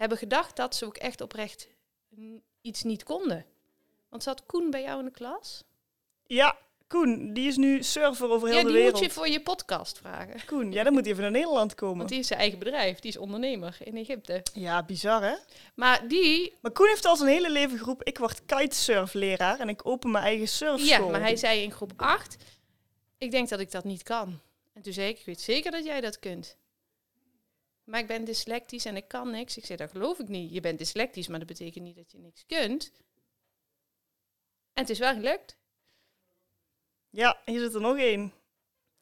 [0.00, 1.68] hebben gedacht dat ze ook echt oprecht
[2.60, 3.44] iets niet konden.
[4.08, 5.64] Want zat Koen bij jou in de klas?
[6.26, 8.94] Ja, Koen, die is nu surfer over heel ja, de die wereld.
[8.94, 10.44] moet je voor je podcast vragen.
[10.46, 11.96] Koen, ja, dan moet hij even naar Nederland komen.
[11.96, 14.42] Want die is zijn eigen bedrijf, die is ondernemer in Egypte.
[14.52, 15.34] Ja, bizar hè?
[15.74, 19.86] Maar die, Maar Koen heeft al zijn hele leven geroepen, ik word kitesurfleraar en ik
[19.86, 21.04] open mijn eigen surfschool.
[21.04, 22.36] ja, maar hij zei in groep 8,
[23.18, 24.40] ik denk dat ik dat niet kan.
[24.72, 26.56] En toen zei ik, ik weet zeker dat jij dat kunt.
[27.90, 29.56] Maar ik ben dyslectisch en ik kan niks.
[29.56, 30.52] Ik zei, dat geloof ik niet.
[30.52, 32.92] Je bent dyslectisch, maar dat betekent niet dat je niks kunt.
[34.72, 35.56] En het is wel gelukt.
[37.10, 38.32] Ja, hier zit er nog één.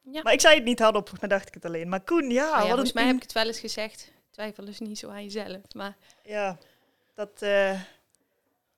[0.01, 0.21] Ja.
[0.21, 1.89] Maar ik zei het niet hardop, maar dacht ik het alleen.
[1.89, 4.11] Maar Koen, ja, ja, volgens mij heb ik het wel eens gezegd.
[4.29, 5.73] Twijfel dus niet zo aan jezelf.
[5.73, 6.57] Maar Ja,
[7.13, 7.81] dat eh,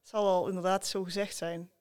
[0.02, 1.72] zal wel inderdaad zo gezegd zijn.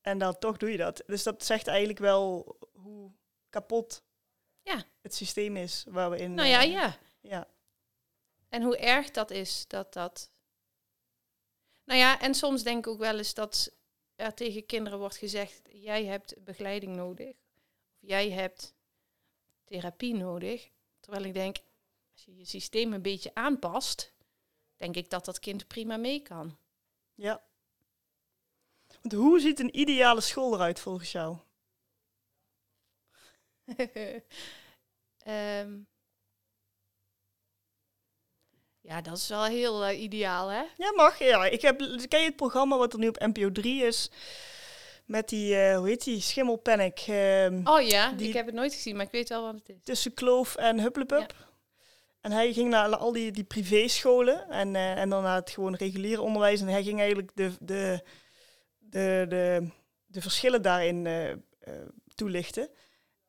[0.00, 1.02] En dan toch doe je dat.
[1.06, 3.10] Dus dat zegt eigenlijk wel hoe
[3.50, 4.02] kapot
[4.62, 4.84] Ja.
[5.02, 6.34] het systeem is waar we in...
[6.34, 6.96] nou ja, eh, ja.
[7.20, 7.46] ja.
[8.48, 10.30] En hoe erg dat is, dat dat...
[11.84, 13.76] Nou ja, en soms denk ik ook wel eens dat
[14.14, 15.60] er tegen kinderen wordt gezegd...
[15.72, 17.36] jij hebt begeleiding nodig.
[17.92, 18.74] Of jij hebt
[19.64, 20.70] therapie nodig.
[21.00, 21.56] Terwijl ik denk,
[22.12, 24.14] als je je systeem een beetje aanpast...
[24.76, 26.58] denk ik dat dat kind prima mee kan.
[27.14, 27.44] ja.
[29.00, 31.36] Want hoe ziet een ideale school eruit volgens jou?
[35.18, 35.80] Ehm,
[38.86, 40.62] ja, dat is wel heel eh, ideaal, hè?
[40.76, 41.18] Ja, mag.
[41.18, 44.10] Ja, ik heb, ken je het programma wat er nu op NPO 3 is?
[45.06, 46.98] Met die, eh, hoe heet die, Schimmelpanic.
[47.06, 49.68] ehm, Oh ja, Die- ik heb het nooit gezien, maar ik weet wel wat het
[49.68, 49.76] is.
[49.84, 51.34] tussen Kloof en Hupplepup.
[52.20, 55.74] En hij ging naar al die, die privéscholen en, eh, en dan naar het gewoon
[55.74, 56.60] reguliere onderwijs.
[56.60, 58.00] En hij ging eigenlijk de, de,
[58.78, 59.68] de, de,
[60.06, 61.06] de verschillen daarin
[62.14, 62.68] toelichten.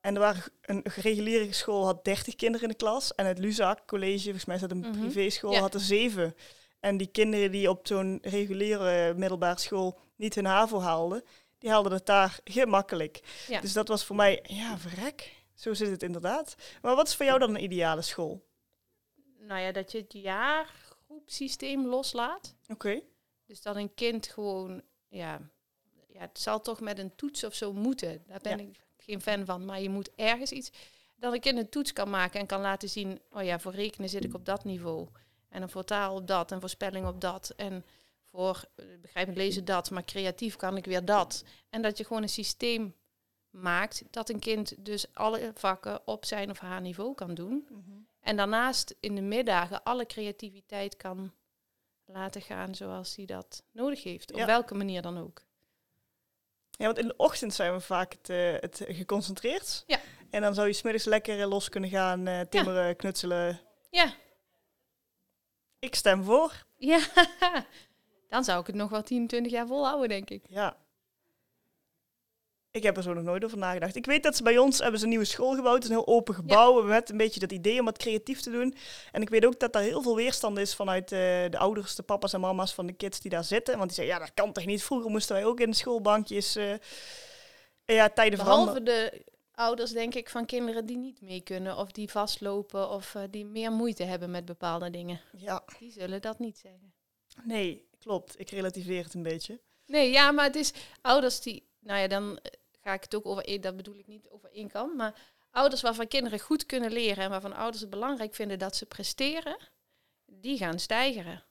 [0.08, 3.16] En er waren een reguliere school had 30 kinderen in de klas.
[3.16, 5.00] En het Luzak College, volgens mij is dat een Mhm.
[5.00, 5.60] privéschool, Ja.
[5.60, 6.36] had er zeven.
[6.80, 11.24] En die kinderen die op zo'n reguliere middelbare school niet hun HAVO haalden,
[11.58, 13.20] die haalden het daar gemakkelijk.
[13.48, 13.62] Ja.
[13.62, 15.36] Dus dat was voor mij, ja, verrek.
[15.54, 16.56] Zo zit het inderdaad.
[16.82, 18.46] Maar wat is voor jou dan een ideale school?
[19.40, 22.56] Nou ja, dat je het jaargroepsysteem loslaat.
[22.68, 23.02] Oké.
[23.46, 25.40] Dus dat een kind gewoon, ja,
[26.08, 28.24] ja, het zal toch met een toets of zo moeten.
[28.28, 28.64] Daar ben Ja.
[28.64, 30.72] ik geen fan van, maar je moet ergens iets...
[31.16, 34.10] Dat een kind een toets kan maken en kan laten zien, oh ja, voor rekenen
[34.10, 35.08] zit ik op dat niveau.
[35.50, 37.54] En dan voor taal op dat en voor spelling op dat.
[37.56, 37.86] En
[38.24, 41.44] voor eh, begrijpend lezen dat, maar creatief kan ik weer dat.
[41.70, 42.96] En dat je gewoon een systeem
[43.50, 47.68] maakt dat een kind dus alle vakken op zijn of haar niveau kan doen.
[48.20, 51.34] En daarnaast in de middagen alle creativiteit kan
[52.06, 54.32] laten gaan zoals hij dat nodig heeft.
[54.32, 54.46] Op Ja.
[54.46, 55.46] welke manier dan ook.
[56.78, 59.84] Ja, want in de ochtend zijn we vaak het, eh, het geconcentreerd.
[59.88, 60.00] Ja.
[60.30, 63.60] En dan zou je smiddags lekker eh, los kunnen gaan eh, timmeren, knutselen.
[63.90, 64.14] Ja,
[65.80, 66.66] Ik stem voor.
[66.78, 67.00] ja.
[68.30, 70.44] dan zou ik het nog wel 10, 20 jaar volhouden, denk ik.
[70.50, 70.78] Ja.
[72.78, 73.96] Ik heb er zo nog nooit over nagedacht.
[73.96, 75.74] Ik weet dat ze bij ons hebben ze een nieuwe school gebouwd.
[75.76, 76.84] Het is een heel open gebouw.
[76.84, 78.76] Met een beetje dat idee om wat creatief te doen.
[79.12, 82.04] En ik weet ook dat daar heel veel weerstand is vanuit eh, de ouders, de
[82.04, 83.78] papa's en mama's van de kids die daar zitten.
[83.78, 84.84] Want die zeggen, ja, dat kan toch niet.
[84.84, 86.56] Vroeger moesten wij ook in de schoolbankjes.
[86.56, 86.74] eh,
[87.86, 88.86] ja, tijden Behalve veranderen.
[89.12, 93.24] de ouders, denk ik, van kinderen die niet mee kunnen of die vastlopen of eh,
[93.30, 95.22] die meer moeite hebben met bepaalde dingen.
[95.38, 96.94] Ja, Die zullen dat niet zeggen.
[97.44, 98.40] nee, klopt.
[98.40, 99.60] Ik relativeer het een beetje.
[99.86, 102.40] Nee, ja, maar het is ouders die, nou ja, dan
[102.88, 105.22] ga ik het ook over één, dat bedoel ik niet over één kant, maar
[105.52, 109.58] ouders waarvan kinderen goed kunnen leren en waarvan ouders het belangrijk vinden dat ze presteren,
[110.26, 111.44] die gaan stijgeren.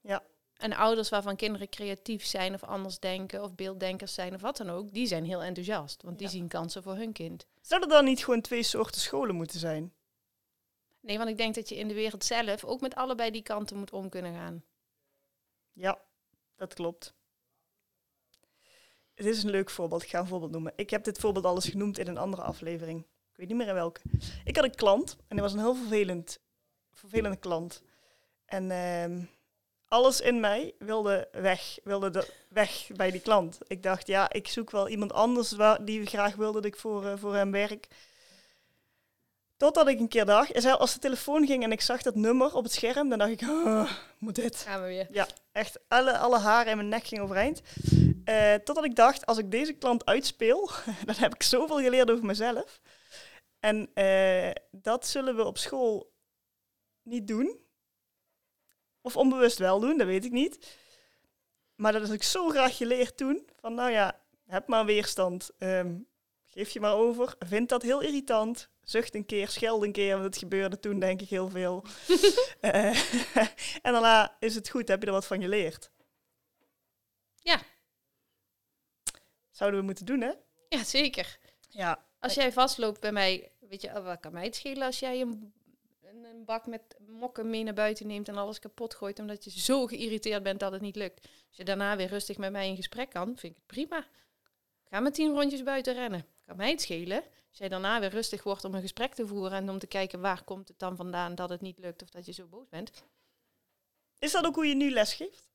[0.00, 0.22] Ja.
[0.56, 4.70] En ouders waarvan kinderen creatief zijn of anders denken of beelddenkers zijn of wat dan
[4.70, 6.32] ook, die zijn heel enthousiast, want die Ja.
[6.32, 7.46] zien kansen voor hun kind.
[7.60, 9.94] Zou er dan niet gewoon twee soorten scholen moeten zijn?
[11.00, 13.76] Nee, want ik denk dat je in de wereld zelf ook met allebei die kanten
[13.76, 14.64] moet om kunnen gaan.
[15.72, 16.00] Ja,
[16.56, 17.14] dat klopt.
[19.18, 20.02] Het is een leuk voorbeeld.
[20.02, 20.72] Ik ga een voorbeeld noemen.
[20.76, 23.00] Ik heb dit voorbeeld al eens genoemd in een andere aflevering.
[23.00, 24.00] Ik weet niet meer in welke.
[24.44, 26.40] Ik had een klant en hij was een heel vervelend,
[26.92, 27.82] vervelende klant.
[28.44, 29.20] En ehm,
[29.88, 33.58] alles in mij wilde weg, wilde de, weg bij die klant.
[33.66, 37.04] Ik dacht, ja, ik zoek wel iemand anders waar, die graag wilde dat ik voor,
[37.04, 37.88] uh, voor hem werk.
[39.58, 42.64] Totdat ik een keer dacht, als de telefoon ging en ik zag dat nummer op
[42.64, 44.56] het scherm, dan dacht ik, oh, moet dit?
[44.56, 45.08] Gaan we weer.
[45.10, 47.62] Ja, echt alle, alle haren in mijn nek gingen overeind.
[48.24, 50.70] Uh, totdat ik dacht, als ik deze klant uitspeel,
[51.06, 52.80] dan heb ik zoveel geleerd over mezelf.
[53.60, 56.12] En uh, dat zullen we op school
[57.02, 57.60] niet doen.
[59.00, 60.76] Of onbewust wel doen, dat weet ik niet.
[61.74, 63.48] Maar dat heb ik zo graag geleerd toen.
[63.56, 65.50] Van nou ja, heb maar weerstand.
[65.58, 66.06] Um,
[66.46, 67.34] geef je maar over.
[67.38, 68.68] Vind dat heel irritant.
[68.88, 70.12] Zucht een keer, scheld een keer.
[70.12, 71.84] Want het gebeurde toen denk ik heel veel.
[72.60, 73.12] uh,
[73.86, 74.88] en daarna is het goed.
[74.88, 75.90] Heb je er wat van geleerd?
[77.42, 77.60] Ja.
[79.50, 80.32] Zouden we moeten doen, hè?
[80.68, 81.38] Ja, zeker.
[81.68, 82.04] Ja.
[82.18, 85.52] Als jij vastloopt bij mij, weet je, wat kan mij het schelen als jij een
[86.24, 89.86] een bak met mokken mee naar buiten neemt en alles kapot gooit omdat je zo
[89.86, 91.28] geïrriteerd bent dat het niet lukt.
[91.48, 94.06] Als je daarna weer rustig met mij in gesprek kan, vind ik het prima.
[94.84, 96.26] Ga met tien rondjes buiten rennen.
[96.46, 97.22] Kan mij het schelen.
[97.58, 100.42] Jij daarna weer rustig wordt om een gesprek te voeren en om te kijken waar
[100.42, 102.90] komt het dan vandaan dat het niet lukt of dat je zo boos bent.
[104.18, 105.48] Is dat ook hoe je nu lesgeeft?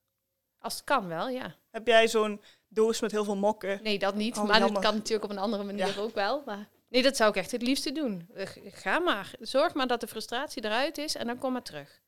[0.59, 1.55] Als het kan wel, ja.
[1.69, 3.79] Heb jij zo'n doos met heel veel mokken?
[3.83, 4.37] Nee, dat niet.
[4.37, 6.43] Oh, maar het kan natuurlijk op een andere manier ook wel.
[6.45, 8.29] Maar Nee, dat zou ik echt het liefste doen.
[8.65, 9.31] Ga maar.
[9.39, 12.01] Zorg maar dat de frustratie eruit is en dan kom maar terug.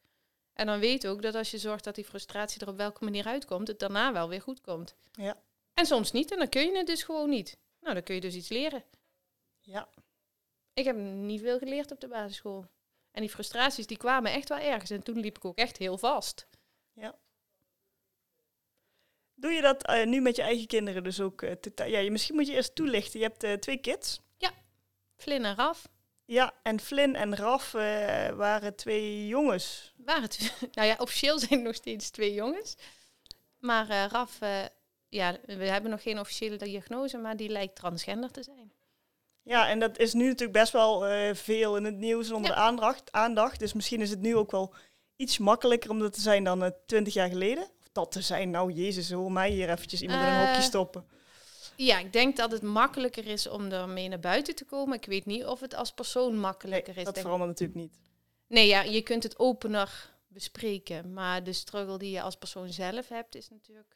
[0.54, 3.26] En dan weet ook dat als je zorgt dat die frustratie er op welke manier
[3.26, 4.96] uitkomt, het daarna wel weer goed komt.
[5.12, 5.38] Ja.
[5.74, 7.58] En soms niet, en dan kun je het dus gewoon niet.
[7.82, 8.84] Nou, dan kun je dus iets leren.
[9.66, 9.90] Ja.
[10.74, 12.66] Ik heb niet veel geleerd op de basisschool.
[13.12, 14.90] En die frustraties die kwamen echt wel ergens.
[14.90, 16.48] En toen liep ik ook echt heel vast.
[16.94, 17.16] Ja.
[19.34, 21.42] Doe je dat uh, nu met je eigen kinderen dus ook?
[21.42, 23.20] Uh, ja, misschien moet je eerst toelichten.
[23.20, 24.24] Je hebt uh, twee kids.
[25.16, 25.88] Flynn en Raf.
[26.26, 27.72] Ja, en Flynn en Raf
[28.36, 29.94] waren twee jongens.
[29.98, 30.30] Waren
[30.72, 32.76] nou ja, officieel zijn het nog steeds twee jongens.
[33.58, 34.40] Maar Raf,
[35.10, 38.75] ja, we hebben nog geen officiële diagnose, maar die lijkt transgender te zijn.
[39.46, 42.58] Ja, en dat is nu natuurlijk best wel veel in het nieuws onder ja.
[42.58, 43.60] aandacht, aandacht.
[43.60, 44.74] Dus misschien is het nu ook wel
[45.16, 47.64] iets makkelijker om dat te zijn dan twintig jaar geleden.
[47.64, 51.06] Of dat te zijn, nou jezus, hoor mij hier eventjes iemand in een hokje stoppen.
[51.76, 54.98] Ja, ik denk dat het makkelijker is om ermee naar buiten te komen.
[54.98, 57.12] Ik weet niet of het als persoon makkelijker nee, is.
[57.14, 58.00] Dat verandert natuurlijk niet.
[58.48, 61.14] Nee, ja, je kunt het opener bespreken.
[61.14, 63.96] Maar de struggle die je als persoon zelf hebt, is natuurlijk.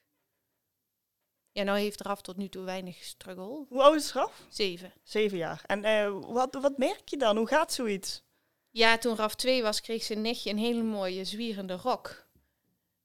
[1.59, 3.65] Ja, nou heeft Raf tot nu toe weinig struggle.
[3.69, 4.45] Hoe oud is Raf?
[4.49, 4.93] Zeven.
[5.03, 5.63] Zeven jaar.
[5.65, 7.37] En uh, wat, wat merk je dan?
[7.37, 8.23] Hoe gaat zoiets?
[8.69, 12.27] Ja, toen Raf twee was, kreeg zijn nichtje een hele mooie zwierende rok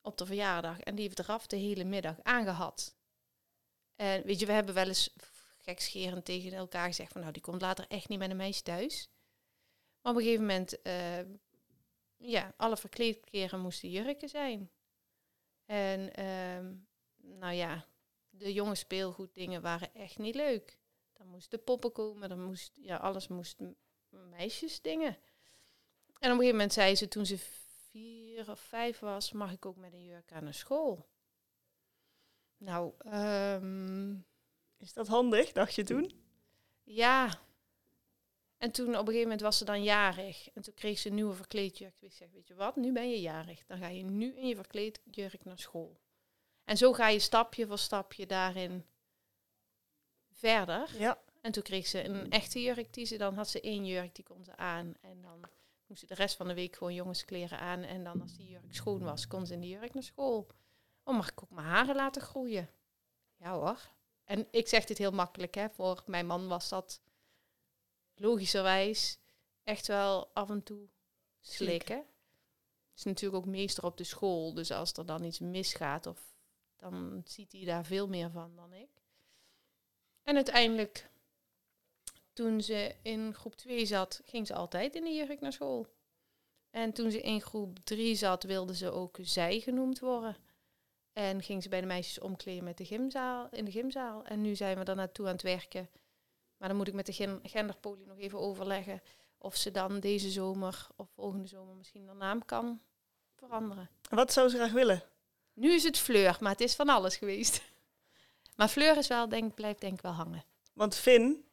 [0.03, 0.81] op de verjaardag.
[0.81, 2.97] En die heeft Raf de hele middag aangehad.
[3.97, 5.15] En weet je, we hebben wel eens
[5.59, 9.09] gekscherend tegen elkaar gezegd van nou, die komt later echt niet met een meisje thuis.
[10.01, 11.19] Maar op een gegeven moment, uh,
[12.17, 14.71] ja, alle verkleedkeren moesten jurken zijn.
[15.65, 16.71] En uh,
[17.39, 17.87] nou ja,
[18.39, 20.79] de jonge speelgoeddingen waren echt niet leuk.
[21.13, 23.61] Dan moesten poppen komen, dan moest, ja, alles moest
[24.09, 25.17] meisjesdingen.
[26.19, 27.39] En op een gegeven moment zei ze toen ze
[27.91, 31.07] vier of vijf was, mag ik ook met een jurk aan de school.
[32.57, 34.27] Nou, um,
[34.79, 36.13] is dat handig, dacht je toen?
[36.83, 37.41] Ja.
[38.59, 40.49] En toen op een gegeven moment was ze dan jarig.
[40.53, 41.95] En toen kreeg ze een nieuwe verkleedjurk.
[42.01, 43.67] Ik zeg, weet je wat, nu ben je jarig.
[43.67, 46.01] Dan ga je nu in je verkleedjurk naar school.
[46.65, 48.87] En zo ga je stapje voor stapje daarin
[50.31, 50.99] verder.
[50.99, 51.23] Ja.
[51.41, 54.25] En toen kreeg ze een echte jurk die ze dan had ze één jurk, die
[54.25, 54.95] kon ze aan.
[55.01, 55.41] En dan
[55.87, 57.83] moest ze de rest van de week gewoon jongenskleren aan.
[57.83, 60.47] En dan als die jurk schoon was, kon ze in die jurk naar school.
[61.03, 62.71] Oh, mag ik ook mijn haren laten groeien?
[63.37, 63.93] Ja hoor.
[64.25, 65.71] En ik zeg dit heel makkelijk, hè.
[65.71, 67.01] Voor mijn man was dat
[68.15, 69.19] logischerwijs
[69.63, 70.89] echt wel af en toe
[71.41, 72.05] slikken.
[72.97, 76.34] Is natuurlijk ook meester op de school, dus als er dan iets misgaat, of,
[76.91, 78.89] dan ziet hij daar veel meer van dan ik.
[80.23, 81.11] En uiteindelijk,
[82.33, 85.87] toen ze in groep 2 zat, ging ze altijd in de jurk naar school.
[86.71, 90.37] En toen ze in groep 3 zat, wilde ze ook zij genoemd worden.
[91.13, 94.25] En ging ze bij de meisjes omkleden met de gymzaal, in de gymzaal.
[94.25, 95.91] En nu zijn we daar naartoe aan het werken.
[96.57, 99.03] Maar dan moet ik met de genderpolie nog even overleggen
[99.39, 102.81] of ze dan deze zomer of volgende zomer misschien de naam kan
[103.35, 103.91] veranderen.
[104.11, 105.14] Wat zou ze graag willen?
[105.55, 107.63] Nu is het Fleur, maar het is van alles geweest.
[108.57, 110.45] Maar Fleur is wel, denk, blijft denk ik wel hangen.
[110.73, 111.45] Want Finn,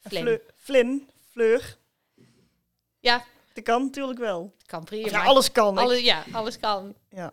[0.00, 1.78] Flynn, Flynn, Fleur.
[3.00, 3.24] Ja.
[3.52, 4.54] Dat kan natuurlijk wel.
[4.66, 5.08] Kan prima.
[5.08, 5.78] Ja, alles kan.
[5.78, 6.94] Alles, ja, alles kan.
[7.08, 7.32] Ja.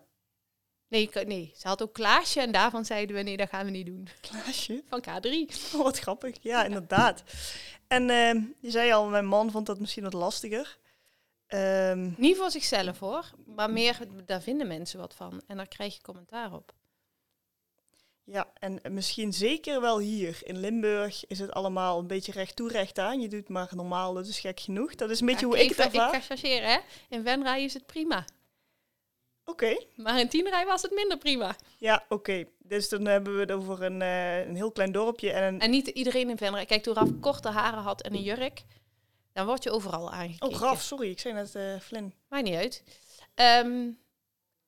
[0.88, 3.86] Nee, nee, ze had ook Klaasje en daarvan zeiden we nee, dat gaan we niet
[3.86, 4.08] doen.
[4.22, 4.84] Klaasje?
[4.90, 5.56] Van K3.
[5.74, 6.36] Oh, wat grappig.
[6.42, 7.24] Ja, inderdaad.
[7.88, 10.78] En uh, je zei al, mijn man vond dat misschien wat lastiger.
[11.48, 15.42] Ehm, Niet voor zichzelf hoor, maar meer, daar vinden mensen wat van.
[15.48, 16.74] En daar krijg je commentaar op.
[18.24, 22.70] ja, en misschien zeker wel hier in Limburg is het allemaal een beetje recht toe,
[22.70, 23.22] recht aan.
[23.22, 24.96] Je doet maar normaal, dat is gek genoeg.
[24.96, 26.16] Dat is een beetje Ja, hoe ik het even- ervaar.
[26.16, 26.80] Ik ga chargeren hè.
[27.10, 28.26] In Venray is het prima.
[29.48, 31.56] Oké, Maar in Tienrij was het minder prima.
[31.78, 32.46] ja, oké.
[32.60, 35.60] Dus dan hebben we het over een, eh, een heel klein dorpje en een...
[35.60, 36.66] En niet iedereen in Venray.
[36.66, 38.64] Kijk, toen Raf korte haren had en een jurk,
[39.36, 40.48] dan word je overal aangekeken.
[40.48, 42.14] Oh, Raf, sorry, ik zei net eh Flynn.
[42.28, 42.84] Maakt niet uit.
[43.34, 43.92] Ehm,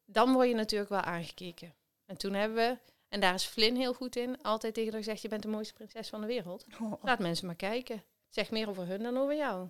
[0.05, 1.75] dan word je natuurlijk wel aangekeken.
[2.05, 2.77] En toen hebben we,
[3.07, 5.73] en daar is Flynn heel goed in, altijd tegen haar gezegd, je bent de mooiste
[5.73, 6.65] prinses van de wereld.
[6.81, 7.03] Oh.
[7.03, 8.03] Laat mensen maar kijken.
[8.29, 9.69] Zeg meer over hun dan over jou.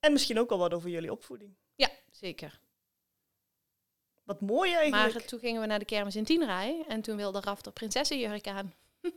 [0.00, 1.56] En misschien ook al wat over jullie opvoeding.
[1.74, 2.60] Ja, zeker.
[4.22, 5.14] Wat mooi eigenlijk.
[5.14, 8.46] Maar toen gingen we naar de kermis in Tienrij en toen wilde Raf de prinsessenjurk
[8.46, 8.74] aan.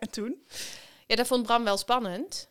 [0.00, 0.46] En toen?
[1.06, 2.50] Ja, dat vond Bram wel spannend.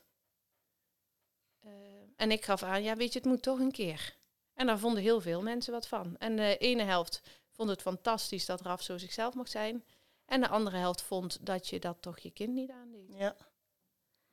[2.19, 4.15] En ik gaf aan, ja, weet je, het moet toch een keer.
[4.53, 6.17] En daar vonden heel veel mensen wat van.
[6.17, 9.85] En de ene helft vond het fantastisch dat Raf zo zichzelf mocht zijn.
[10.25, 13.07] En de andere helft vond dat je dat toch je kind niet aandeed.
[13.13, 13.35] Ja.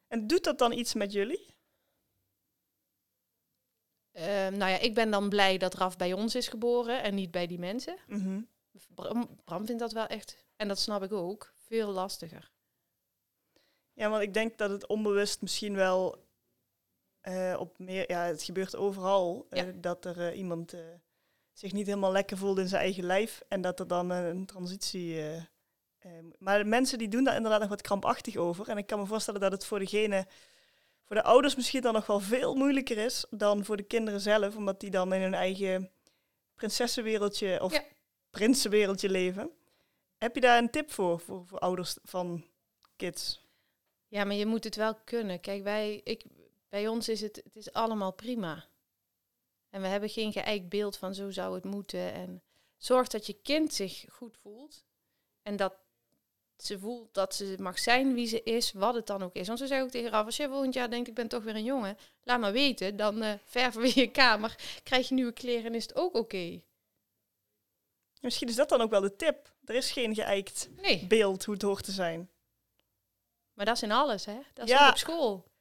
[0.07, 1.55] En doet dat dan iets met jullie?
[4.13, 7.31] Eh, nou ja, ik ben dan blij dat Raf bij ons is geboren en niet
[7.31, 7.99] bij die mensen.
[8.95, 12.51] Bram, Bram vindt dat wel echt, en dat snap ik ook, veel lastiger.
[13.93, 16.26] Ja, want ik denk dat het onbewust misschien wel
[17.27, 18.11] eh, op meer...
[18.11, 19.47] Ja, het gebeurt overal.
[19.51, 19.73] eh, Ja.
[19.75, 20.75] dat er eh, iemand
[21.53, 23.43] zich niet helemaal lekker voelt in zijn eigen lijf.
[23.49, 25.21] En dat er dan een transitie...
[26.39, 28.69] maar de mensen die doen daar inderdaad nog wat krampachtig over.
[28.69, 30.27] En ik kan me voorstellen dat het voor degene...
[31.05, 34.57] Voor de ouders misschien dan nog wel veel moeilijker is dan voor de kinderen zelf.
[34.57, 35.91] Omdat die dan in hun eigen
[36.55, 37.83] prinsessenwereldje of Ja.
[38.31, 39.51] prinsenwereldje leven.
[40.19, 42.45] Heb je daar een tip voor, voor, voor ouders van
[42.97, 43.45] kids?
[44.09, 45.41] Ja, maar je moet het wel kunnen.
[45.41, 46.25] Kijk, wij, ik,
[46.77, 48.65] bij ons is het, het is allemaal prima.
[49.71, 52.13] En we hebben geen geëikt beeld van zo zou het moeten.
[52.13, 52.43] En
[52.77, 54.85] zorg dat je kind zich goed voelt.
[55.43, 55.75] En dat
[56.57, 59.47] ze voelt dat ze mag zijn wie ze is, wat het dan ook is.
[59.47, 61.55] Want ze zeggen ook tegen Raf, als je volgend jaar denkt ik ben toch weer
[61.55, 62.97] een jongen, laat maar weten.
[62.97, 66.63] Dan eh, verven we je kamer, krijg je nieuwe kleren en is het ook oké.
[68.21, 69.55] Misschien is dat dan ook wel de tip.
[69.65, 72.31] Er is geen geëikt Nee, beeld hoe het hoort te zijn.
[73.53, 74.39] maar dat is in alles, hè?
[74.55, 74.85] Dat is Ja.
[74.87, 75.55] ook op school.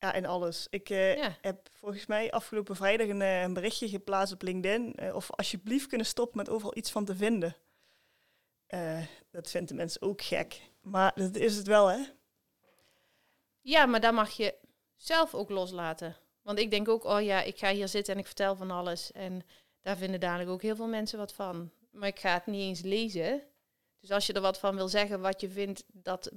[0.00, 0.66] Ja, en alles.
[0.70, 1.36] Ik eh, Ja.
[1.40, 4.94] heb volgens mij afgelopen vrijdag een, eh, een berichtje geplaatst op LinkedIn.
[4.94, 7.56] eh, of alsjeblieft kunnen stoppen met overal iets van te vinden.
[9.30, 10.60] Dat vinden mensen ook gek.
[10.80, 11.98] Maar dat is het wel, hè?
[13.60, 14.54] Ja, maar daar mag je
[14.96, 16.16] zelf ook loslaten.
[16.42, 19.12] Want ik denk ook, oh ja, ik ga hier zitten en ik vertel van alles.
[19.12, 19.42] En
[19.80, 21.70] daar vinden dadelijk ook heel veel mensen wat van.
[21.90, 23.42] Maar ik ga het niet eens lezen.
[24.00, 26.30] Dus als je er wat van wil zeggen, wat je vindt dat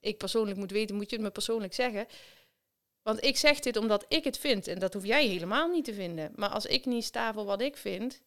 [0.00, 2.06] ik persoonlijk moet weten, moet je het me persoonlijk zeggen.
[3.02, 4.66] Want ik zeg dit omdat ik het vind.
[4.66, 6.32] En dat hoef jij helemaal niet te vinden.
[6.34, 8.22] Maar als ik niet sta voor wat ik vind.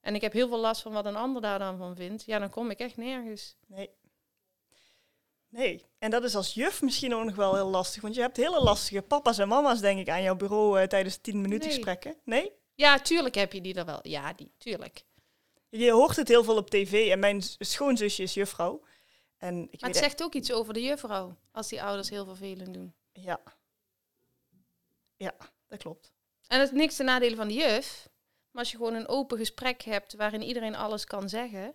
[0.00, 2.24] En ik heb heel veel last van wat een ander daar dan van vindt.
[2.24, 3.56] Ja, dan kom ik echt nergens.
[3.66, 3.90] Nee.
[5.48, 5.84] Nee.
[5.98, 8.02] En dat is als juf misschien ook nog wel heel lastig.
[8.02, 11.16] Want je hebt hele lastige papa's en mama's, denk ik, aan jouw bureau eh, tijdens
[11.16, 11.76] 10 minuten Nee.
[11.76, 12.16] gesprekken.
[12.24, 12.52] Nee?
[12.74, 13.98] Ja, tuurlijk heb je die er wel.
[14.02, 15.04] Ja, die, tuurlijk.
[15.68, 17.10] Je hoort het heel veel op tv.
[17.10, 18.82] En mijn schoonzusje is juffrouw.
[19.38, 22.24] En ik Maar het weet zegt ook iets over de juffrouw, als die ouders heel
[22.24, 22.94] vervelend doen.
[23.12, 23.40] Ja.
[25.22, 25.34] Ja,
[25.68, 26.12] dat klopt.
[26.46, 28.08] En het is niks ten nadele van de juf.
[28.50, 31.74] Maar als je gewoon een open gesprek hebt waarin iedereen alles kan zeggen,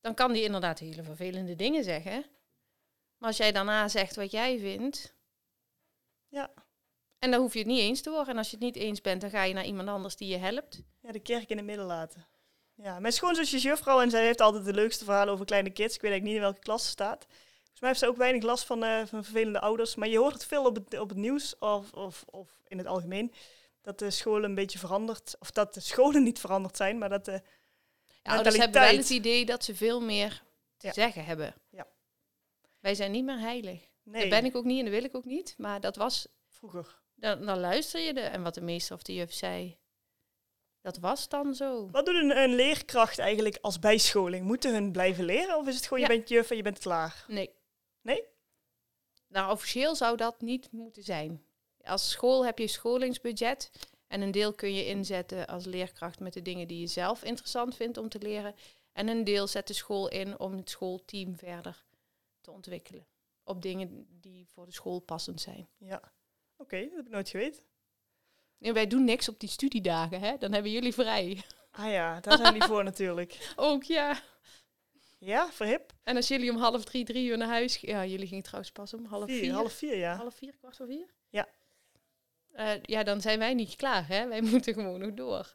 [0.00, 2.24] dan kan die inderdaad hele vervelende dingen zeggen.
[3.18, 5.14] Maar als jij daarna zegt wat jij vindt.
[6.28, 6.52] Ja.
[7.18, 8.28] En dan hoef je het niet eens te worden.
[8.28, 10.36] En als je het niet eens bent, dan ga je naar iemand anders die je
[10.36, 10.82] helpt.
[11.00, 12.26] Ja, de kerk in het midden laten.
[12.74, 15.94] Ja, mijn schoonzusje is juffrouw en zij heeft altijd de leukste verhalen over kleine kids.
[15.94, 17.26] Ik weet eigenlijk niet in welke klas ze staat.
[17.74, 19.94] Volgens mij heeft ze ook weinig last van, eh, van vervelende ouders.
[19.94, 22.86] Maar je hoort het veel op het, op het nieuws of, of, of in het
[22.86, 23.32] algemeen.
[23.82, 27.24] Dat de scholen een beetje veranderd, of dat de scholen niet veranderd zijn, maar dat
[27.24, 27.42] de
[28.22, 30.42] Ja, ouders hebben wel het idee dat ze veel meer
[30.76, 30.92] te Ja.
[30.92, 31.54] zeggen hebben.
[31.70, 31.86] Ja.
[32.80, 33.88] Wij zijn niet meer heilig.
[34.02, 35.54] Nee, Dat ben ik ook niet en dat wil ik ook niet.
[35.58, 37.00] Maar dat was vroeger.
[37.14, 38.30] Dan, dan luister je er.
[38.30, 39.76] En wat de meester of de juf zei,
[40.80, 41.88] dat was dan zo.
[41.90, 44.44] Wat doet een, een leerkracht eigenlijk als bijscholing?
[44.46, 46.08] Moeten hun blijven leren of is het gewoon Ja.
[46.10, 47.24] je bent juf en je bent klaar?
[47.28, 47.50] Nee.
[48.04, 48.24] Nee?
[49.28, 51.44] Nou, officieel zou dat niet moeten zijn.
[51.82, 53.70] Als school heb je scholingsbudget.
[54.06, 57.76] En een deel kun je inzetten als leerkracht met de dingen die je zelf interessant
[57.76, 58.54] vindt om te leren.
[58.92, 61.84] En een deel zet de school in om het schoolteam verder
[62.40, 63.06] te ontwikkelen.
[63.44, 65.68] Op dingen die voor de school passend zijn.
[65.78, 66.12] Ja.
[66.56, 67.62] Oké, dat heb ik nooit geweten.
[68.58, 70.36] En wij doen niks op die studiedagen, hè?
[70.38, 71.42] Dan hebben jullie vrij.
[71.70, 73.52] Ah ja, daar zijn die voor natuurlijk.
[73.56, 74.22] Ook ja.
[75.24, 75.92] Ja, verhip.
[76.02, 77.76] En als jullie om half drie, drie uur naar huis...
[77.76, 79.52] Ja, jullie gingen trouwens pas om half Vier, vier.
[79.52, 80.16] half vier, ja.
[80.16, 81.06] Half vier, kwart voor vier?
[82.54, 84.08] eh, ja, dan zijn wij niet klaar.
[84.08, 84.28] Hè?
[84.28, 85.54] Wij moeten gewoon nog door.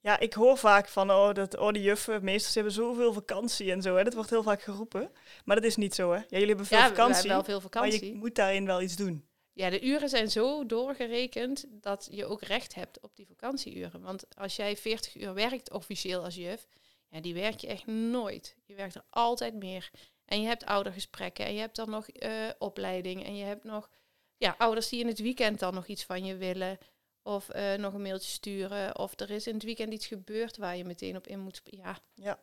[0.00, 3.82] Ja, ik hoor vaak van, oh, dat, oh die juffen, meesters hebben zoveel vakantie en
[3.82, 3.96] zo.
[3.96, 4.04] Hè.
[4.04, 5.10] Dat wordt heel vaak geroepen.
[5.44, 6.16] Maar dat is niet zo, hè.
[6.16, 8.06] Ja, jullie hebben veel ja, we vakantie, hebben wel veel maar vakantie.
[8.06, 9.28] je moet daarin wel iets doen.
[9.52, 14.00] Ja, de uren zijn zo doorgerekend dat je ook recht hebt op die vakantieuren.
[14.00, 16.66] Want als jij 40 uur werkt officieel als juf,
[17.14, 18.56] ja, die werk je echt nooit.
[18.64, 19.90] Je werkt er altijd meer.
[20.24, 23.90] En je hebt oudergesprekken en je hebt dan nog eh, opleiding en je hebt nog
[24.36, 26.78] ja, ouders die in het weekend dan nog iets van je willen.
[27.22, 28.98] Of eh, nog een mailtje sturen.
[28.98, 31.60] Of er is in het weekend iets gebeurd waar je meteen op in moet.
[31.64, 32.42] Ja, Ja.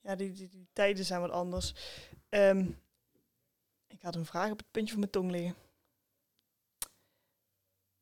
[0.00, 1.72] Ja, die, die, die tijden zijn wat anders.
[2.28, 2.70] Ehm,
[3.86, 5.56] ik had een vraag op het puntje van mijn tong liggen.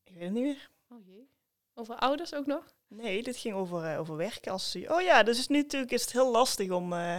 [0.02, 0.70] Ik weet het niet meer.
[0.88, 1.30] oh jee.
[1.74, 2.78] Over ouders ook nog?
[2.94, 4.52] Nee, dit ging over, eh, over werken.
[4.52, 7.16] Als ze, oh ja, dus is nu natuurlijk is het heel lastig om, eh,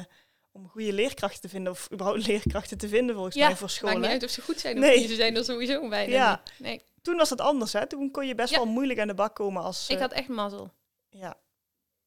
[0.51, 1.71] om goede leerkrachten te vinden.
[1.71, 3.99] Of überhaupt leerkrachten te vinden volgens mij voor maakt scholen.
[4.01, 4.99] niet uit of ze goed zijn of Nee.
[4.99, 5.09] niet.
[5.09, 6.41] Ze zijn er sowieso bijna Ja.
[6.45, 6.59] niet.
[6.59, 7.87] Nee, Toen was het anders, hè?
[7.87, 8.57] Toen kon je best Ja.
[8.57, 9.87] wel moeilijk aan de bak komen als...
[9.89, 10.71] ik eh, had echt mazzel.
[11.09, 11.37] ja.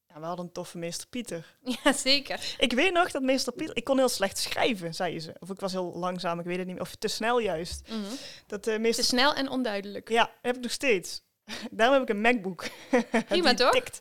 [0.09, 1.57] ja, we hadden een toffe meester Pieter.
[1.85, 2.55] Ja, zeker.
[2.59, 3.77] Ik weet nog dat meester Pieter...
[3.77, 5.35] Ik kon heel slecht schrijven, zei ze.
[5.40, 6.85] Of ik was heel langzaam, ik weet het niet meer.
[6.85, 7.88] Of te snel juist.
[7.88, 8.00] Mhm.
[8.46, 9.05] Dat Te meester...
[9.05, 10.09] snel en onduidelijk.
[10.09, 11.22] Ja, heb ik nog steeds.
[11.70, 12.64] Daarom heb ik een MacBook.
[13.28, 13.72] Prima, toch?
[13.72, 14.00] tikt.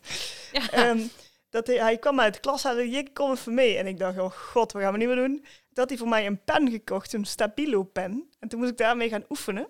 [0.52, 0.70] Ja.
[0.70, 1.06] Ehm,
[1.48, 3.76] dat hij, hij kwam uit de klas, hij zei, je kom even mee.
[3.76, 5.44] En ik dacht, oh god, wat gaan we nu weer doen?
[5.70, 8.30] Dat hij voor mij een pen gekocht, een Stabilo pen.
[8.38, 9.68] En toen moest ik daarmee gaan oefenen.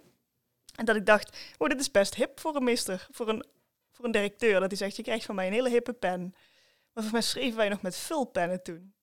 [0.74, 3.44] En dat ik dacht, oh, dit is best hip voor een meester, voor een,
[3.92, 4.60] voor een directeur.
[4.60, 6.20] Dat hij zegt, je krijgt van mij een hele hippe pen.
[6.92, 8.94] Maar volgens mij schreven wij nog met vulpennen toen.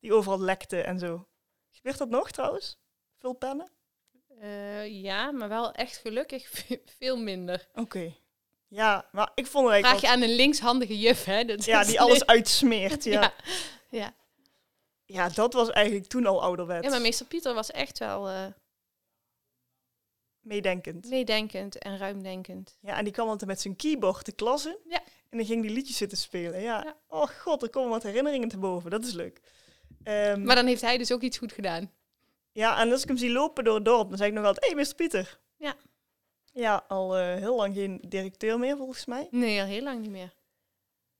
[0.00, 1.28] Die overal lekten en zo.
[1.70, 2.78] Gebeurt dat nog trouwens?
[3.18, 3.70] Vulpennen?
[4.42, 7.68] Eh, ja, maar wel echt gelukkig ve- veel minder.
[7.74, 8.14] Oké.
[8.68, 11.44] Ja, maar ik vond het Vraag je aan een linkshandige juf, hè?
[11.44, 13.04] Dat Ja, die alles uitsmeert.
[13.04, 13.20] Ja.
[13.22, 13.32] Ja.
[13.98, 14.14] ja.
[15.04, 16.84] ja, dat was eigenlijk toen al ouderwets.
[16.84, 18.46] ja, maar meester Pieter was echt wel eh,
[20.40, 21.08] Meedenkend.
[21.08, 22.76] meedenkend en ruimdenkend.
[22.80, 24.76] Ja, en die kwam altijd met zijn keyboard de klas in.
[24.88, 25.02] Ja.
[25.30, 26.60] En dan ging die liedjes zitten spelen.
[26.60, 26.82] Ja.
[26.84, 26.96] Ja.
[27.08, 28.90] Oh god, er komen wat herinneringen te boven.
[28.90, 29.40] Dat is leuk.
[30.02, 31.90] Ehm, Maar dan heeft hij dus ook iets goed gedaan.
[32.52, 34.64] Ja, en als ik hem zie lopen door het dorp, dan zeg ik nog altijd...
[34.64, 34.94] Hé, hey, Mr.
[34.94, 35.38] Pieter.
[35.56, 35.74] Ja.
[36.52, 39.28] Ja, al eh, heel lang geen directeur meer, volgens mij.
[39.30, 40.34] Nee, al heel lang niet meer.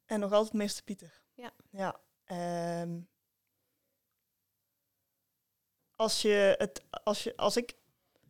[0.07, 0.83] En nog altijd Mr.
[0.85, 1.21] Pieter.
[1.35, 1.51] Ja.
[1.71, 2.01] Ja.
[2.25, 2.99] ehm,
[5.97, 6.83] als je het...
[7.05, 7.73] Als, je, als ik...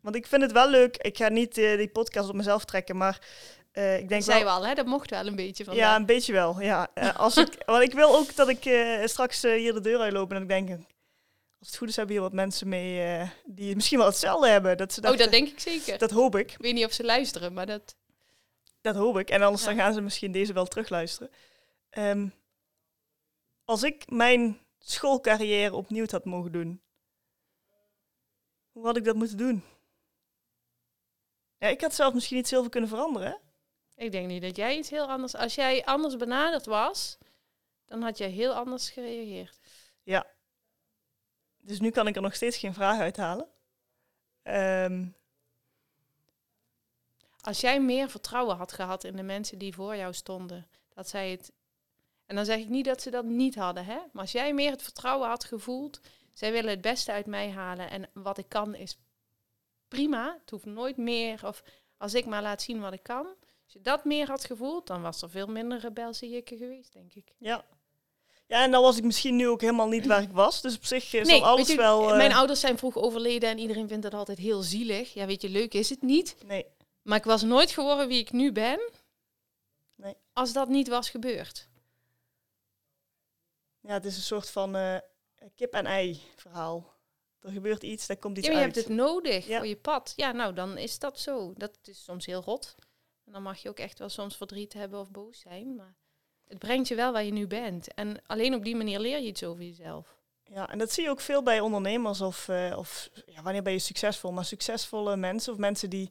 [0.01, 0.97] Want ik vind het wel leuk.
[0.97, 3.21] Ik ga niet eh, die podcast op mezelf trekken, maar...
[3.73, 4.75] eh, ik denk zei wel, we al, hè?
[4.75, 5.75] Dat mocht wel een beetje van.
[5.75, 6.61] Ja, een beetje wel.
[6.61, 6.91] Ja.
[7.17, 8.61] Als ik, want ik wil ook dat ik
[9.09, 10.69] straks hier de deur uitloop en ik denk,
[11.63, 14.77] als het goed is, hebben hier wat mensen mee eh, die misschien wel hetzelfde hebben.
[14.77, 15.99] Dat ze Oh, dat denk ik zeker.
[15.99, 16.53] dat hoop ik.
[16.53, 17.97] Ik weet niet of ze luisteren, maar dat...
[18.81, 19.31] Dat hoop ik.
[19.31, 19.69] En anders Ja.
[19.69, 21.31] dan gaan ze misschien deze wel terugluisteren.
[21.91, 22.29] Ehm,
[23.65, 26.83] als ik mijn schoolcarrière opnieuw had mogen doen,
[28.73, 29.65] hoe had ik dat moeten doen?
[31.59, 33.29] Ja, ik had zelf misschien niet zoveel kunnen veranderen.
[33.29, 33.37] Hè?
[34.05, 35.35] Ik denk niet dat jij iets heel anders...
[35.35, 37.19] Als jij anders benaderd was,
[37.87, 39.59] dan had jij heel anders gereageerd.
[41.65, 43.47] Dus nu kan ik er nog steeds geen vraag uithalen.
[44.43, 45.07] Ehm,
[47.41, 51.31] Als jij meer vertrouwen had gehad in de mensen die voor jou stonden, dat zij
[51.31, 51.53] het.
[52.27, 53.95] En dan zeg ik niet dat ze dat niet hadden, hè?
[54.13, 56.01] Maar als jij meer het vertrouwen had gevoeld,
[56.33, 58.99] zij willen het beste uit mij halen en wat ik kan is
[59.89, 60.39] prima.
[60.41, 61.47] Het hoeft nooit meer.
[61.47, 61.63] Of
[61.97, 63.27] als ik maar laat zien wat ik kan.
[63.65, 67.35] Als je dat meer had gevoeld, dan was er veel minder rebelse geweest, denk ik.
[67.39, 67.65] Ja.
[68.53, 70.61] Ja, en dan was ik misschien nu ook helemaal niet waar ik was.
[70.61, 72.11] Dus op zich is nee, al alles je, wel...
[72.11, 75.15] eh, mijn ouders zijn vroeg overleden en iedereen vindt dat altijd heel zielig.
[75.15, 76.37] Ja, weet je, leuk is het niet.
[76.47, 76.67] Nee,
[77.03, 78.91] Maar ik was nooit geworden wie ik nu ben.
[79.95, 80.15] Nee.
[80.33, 81.69] Als dat niet was gebeurd.
[83.81, 84.97] ja, het is een soort van eh,
[85.55, 86.91] kip en ei verhaal.
[87.41, 88.75] Er gebeurt iets, daar komt iets Ja, je uit.
[88.75, 89.59] hebt het nodig Ja.
[89.59, 90.13] voor je pad.
[90.17, 91.53] Ja, nou, dan is dat zo.
[91.57, 92.75] Dat is soms heel rot.
[93.27, 95.77] En dan mag je ook echt wel soms verdriet hebben of boos zijn.
[95.77, 95.95] Maar
[96.53, 97.95] het brengt je wel waar je nu bent.
[97.95, 100.17] En alleen op die manier leer je iets over jezelf.
[100.45, 103.73] Ja, en dat zie je ook veel bij ondernemers of, eh, of ja, wanneer ben
[103.73, 104.33] je succesvol?
[104.33, 106.11] Maar succesvolle mensen of mensen die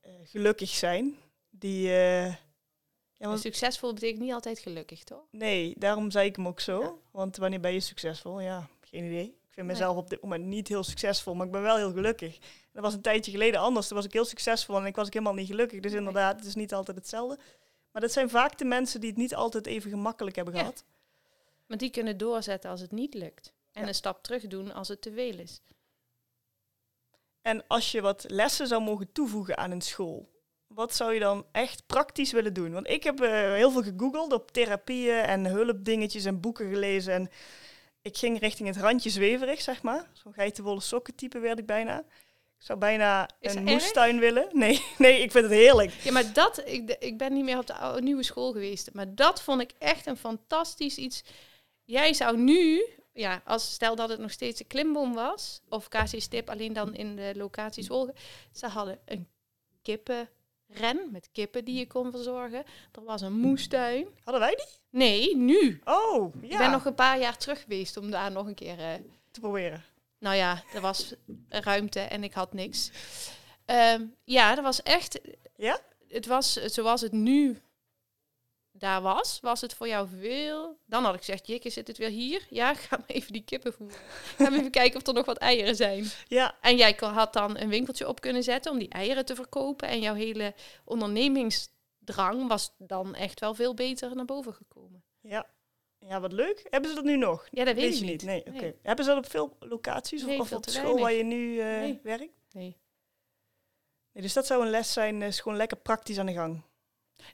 [0.00, 1.16] eh, gelukkig zijn,
[1.50, 1.88] die...
[1.88, 2.26] eh,
[3.16, 5.22] ja, want, succesvol betekent niet altijd gelukkig, toch?
[5.30, 6.80] nee, daarom zei ik hem ook zo.
[6.80, 6.92] Ja.
[7.10, 8.40] Want wanneer ben je succesvol?
[8.40, 9.24] Ja, geen idee.
[9.26, 9.76] Ik vind Nee.
[9.76, 12.38] mezelf op dit moment niet heel succesvol, maar ik ben wel heel gelukkig.
[12.72, 13.86] Dat was een tijdje geleden anders.
[13.88, 15.80] Toen was ik heel succesvol en ik was ik helemaal niet gelukkig.
[15.80, 17.38] Dus inderdaad, het is niet altijd hetzelfde.
[17.94, 20.60] Maar dat zijn vaak de mensen die het niet altijd even gemakkelijk hebben Ja.
[20.60, 20.84] gehad.
[21.66, 23.52] Maar die kunnen doorzetten als het niet lukt.
[23.72, 23.88] En Ja.
[23.88, 25.60] een stap terug doen als het te veel is.
[27.42, 30.28] En als je wat lessen zou mogen toevoegen aan een school,
[30.66, 32.72] wat zou je dan echt praktisch willen doen?
[32.72, 37.12] Want ik heb eh, heel veel gegoogeld op therapieën en hulpdingetjes en boeken gelezen.
[37.14, 37.28] En
[38.02, 40.10] ik ging richting het randje zweverig, zeg maar.
[40.12, 42.04] Zo'n geitenwolle sokken type werd ik bijna.
[42.64, 43.70] Ik zou bijna Is een erg?
[43.70, 44.48] moestuin willen.
[44.62, 45.90] Nee, nee, ik vind het heerlijk.
[45.90, 48.90] Ja, maar dat, ik, ik ben niet meer op de oude, nieuwe school geweest.
[48.92, 51.22] Maar dat vond ik echt een fantastisch iets.
[51.84, 56.20] Jij zou nu, ja, als stel dat het nog steeds een klimboom was, of KC
[56.20, 58.14] Stip, alleen dan in de locatie Zwolle.
[58.52, 59.28] Ze hadden een
[59.82, 62.64] kippenren met kippen die je kon verzorgen.
[62.92, 64.06] Er was een moestuin.
[64.22, 65.00] Hadden wij die?
[65.00, 65.80] Nee, nu.
[65.84, 66.48] Oh, ja.
[66.50, 68.78] Ik ben nog een paar jaar terug geweest om daar nog een keer...
[68.78, 68.94] eh,
[69.30, 69.84] te proberen.
[70.24, 71.14] Nou ja, er was
[71.48, 72.90] ruimte en ik had niks.
[73.64, 75.20] Ehm, ja, dat was echt.
[75.56, 75.80] Ja?
[76.08, 77.62] Het was zoals het nu
[78.72, 79.38] daar was.
[79.40, 80.78] Was het voor jou veel?
[80.86, 82.46] Dan had ik gezegd: Jikke, zit het weer hier?
[82.50, 83.96] Ja, ga maar even die kippen voeren.
[84.36, 86.04] Ga maar even kijken of er nog wat eieren zijn.
[86.28, 89.34] Ja, En jij kon- had dan een winkeltje op kunnen zetten om die eieren te
[89.34, 89.88] verkopen.
[89.88, 90.54] En jouw hele
[90.84, 95.04] ondernemingsdrang was dan echt wel veel beter naar boven gekomen.
[95.20, 95.46] ja.
[96.08, 96.66] Ja, wat leuk.
[96.70, 97.46] Hebben ze dat nu nog?
[97.50, 98.22] Ja, dat weet, je niet.
[98.22, 98.42] Nee.
[98.82, 101.02] Hebben ze dat op veel locaties of, Nee, of veel op de school weinig.
[101.02, 102.00] waar je nu eh, Nee.
[102.02, 102.32] werkt?
[102.52, 102.76] Nee.
[104.12, 106.62] Nee, dus dat zou een les zijn, is gewoon lekker praktisch aan de gang.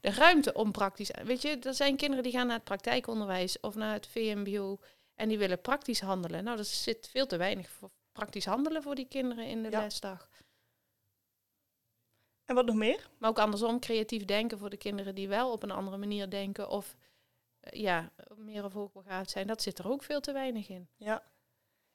[0.00, 1.10] de ruimte om praktisch.
[1.24, 4.78] Weet je, er zijn kinderen die gaan naar het praktijkonderwijs of naar het VMBO
[5.14, 6.44] en die willen praktisch handelen.
[6.44, 9.80] Nou, er zit veel te weinig voor praktisch handelen voor die kinderen in de Ja.
[9.80, 10.28] lesdag.
[12.44, 13.10] En wat nog meer?
[13.18, 16.68] Maar ook andersom, creatief denken voor de kinderen die wel op een andere manier denken
[16.68, 16.98] of eh,
[17.61, 19.46] ja, meer of hoogbegaafd zijn.
[19.46, 20.88] Dat zit er ook veel te weinig in.
[20.96, 21.22] Ja.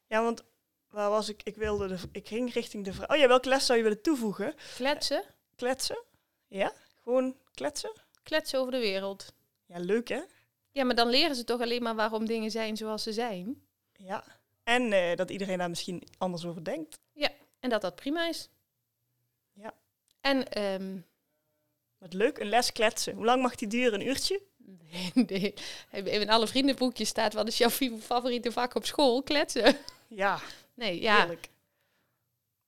[0.08, 0.44] Ja, want
[0.90, 1.44] waar was ik?
[1.44, 3.10] Ik wilde de, ik ging richting de vraag.
[3.10, 4.56] Oh ja, welke les zou je willen toevoegen?
[4.76, 5.24] Kletsen,
[5.56, 6.04] Kletsen?
[6.48, 6.74] Ja?
[7.04, 7.92] Gewoon kletsen?
[8.24, 9.34] kletsen over de wereld.
[9.66, 10.22] Ja, leuk hè?
[10.72, 13.68] Ja, maar dan leren ze toch alleen maar waarom dingen zijn zoals ze zijn.
[13.94, 14.24] Ja.
[14.64, 17.00] En eh, dat iedereen daar misschien anders over denkt.
[17.66, 18.50] En dat dat prima is.
[19.54, 19.74] Ja.
[20.22, 21.00] En ehm,
[21.98, 23.16] Wat leuk, een les kletsen.
[23.16, 24.00] Hoe lang mag die duren?
[24.00, 24.42] Een uurtje?
[25.14, 25.54] Nee,
[25.92, 29.24] in alle vriendenboekjes staat wat is jouw favoriete vak op school?
[29.24, 29.78] Kletsen.
[30.08, 30.40] Ja,
[30.76, 31.18] Nee, ja.
[31.18, 31.50] heerlijk.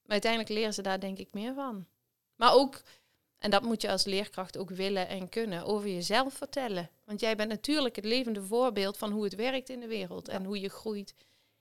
[0.02, 1.88] Maar uiteindelijk leren ze daar denk ik meer van.
[2.36, 2.82] Maar ook,
[3.38, 6.90] en dat moet je als leerkracht ook willen en kunnen, over jezelf vertellen.
[7.04, 10.28] Want jij bent natuurlijk het levende voorbeeld van hoe het werkt in de wereld.
[10.28, 11.16] En hoe je groeit.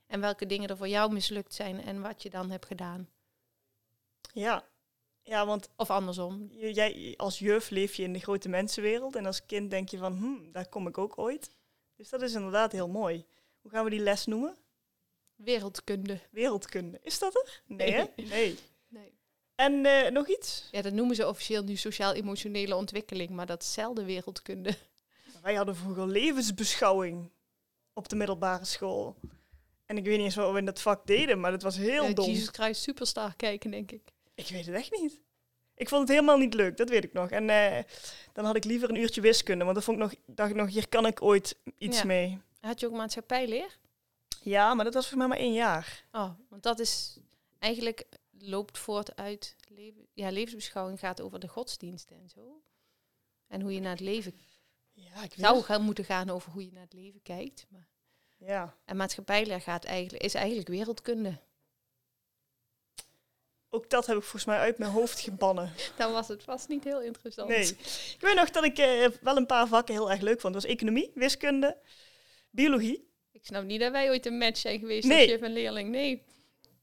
[0.07, 3.09] En welke dingen er voor jou mislukt zijn en wat je dan hebt gedaan.
[4.32, 4.64] Ja.
[5.29, 6.49] Ja, want Of andersom.
[6.53, 9.16] jij als juf leef je in de grote mensenwereld.
[9.16, 11.51] En als kind denk je van, hm, daar kom ik ook ooit.
[11.97, 13.24] Dus dat is inderdaad heel mooi.
[13.61, 14.57] Hoe gaan we die les noemen?
[15.35, 16.20] Wereldkunde.
[16.31, 17.01] Wereldkunde.
[17.03, 17.62] Is dat er?
[17.66, 18.05] Nee, hè?
[18.16, 18.59] Nee.
[18.89, 19.14] Nee.
[19.55, 20.68] En eh, nog iets?
[20.72, 24.74] Ja, dat noemen ze officieel nu sociaal-emotionele ontwikkeling, maar dat is zelden wereldkunde.
[25.43, 27.31] Wij hadden vroeger levensbeschouwing
[27.93, 29.16] op de middelbare school.
[29.87, 32.05] En ik weet niet eens wat we in dat vak deden, maar dat was heel
[32.05, 32.27] Ja, dom.
[32.27, 34.14] Jesus Christ Superstar kijken, denk ik.
[34.37, 35.20] Ik weet het echt niet.
[35.74, 37.30] Ik vond het helemaal niet leuk, dat weet ik nog.
[37.30, 37.84] En eh,
[38.32, 40.68] dan had ik liever een uurtje wiskunde, want dan vond ik nog, dacht ik nog,
[40.68, 42.05] hier kan ik ooit iets Ja.
[42.05, 42.41] mee.
[42.61, 43.78] Had je ook maatschappijleer?
[44.43, 46.05] Ja, maar dat was voor mij maar één jaar.
[46.12, 47.18] Oh, want dat is
[47.59, 48.05] eigenlijk
[48.39, 52.62] loopt voort uit leven, ja, levensbeschouwing gaat over de godsdiensten en zo.
[53.47, 54.41] En hoe je naar het leven
[54.93, 57.66] Ja, ik weet zou gaan moeten gaan over hoe je naar het leven kijkt.
[57.68, 57.89] Maar,
[58.37, 58.74] Ja.
[58.84, 61.39] en maatschappijleer gaat eigenlijk, is eigenlijk wereldkunde.
[63.77, 65.72] Ook dat heb ik volgens mij uit mijn hoofd gebannen.
[65.97, 67.49] Dan was het vast niet heel interessant.
[67.49, 67.68] Nee.
[68.14, 70.55] Ik weet nog dat ik eh, wel een paar vakken heel erg leuk vond.
[70.55, 71.77] Dat was economie, wiskunde,
[72.51, 73.09] biologie.
[73.33, 75.20] Ik snap niet dat wij ooit een match zijn geweest Nee.
[75.20, 75.91] als juf en leerling.
[75.91, 76.22] Nee.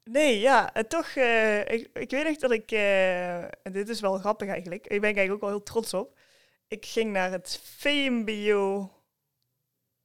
[0.04, 4.00] Nee, ja, en toch, eh, ik, ik weet nog dat ik, eh, en dit is
[4.00, 6.18] wel grappig eigenlijk, ik ben eigenlijk ook wel heel trots op.
[6.68, 8.92] Ik ging naar het VMBO,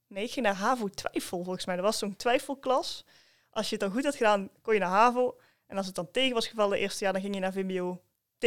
[0.07, 1.77] nee, ik ging naar HAVO Twijfel volgens mij.
[1.77, 3.05] Dat was zo'n twijfelklas.
[3.51, 5.37] Als je het dan goed had gedaan, kon je naar HAVO.
[5.69, 8.03] En als het dan tegen was gevallen het eerste jaar, dan ging je naar VMBO
[8.39, 8.47] T.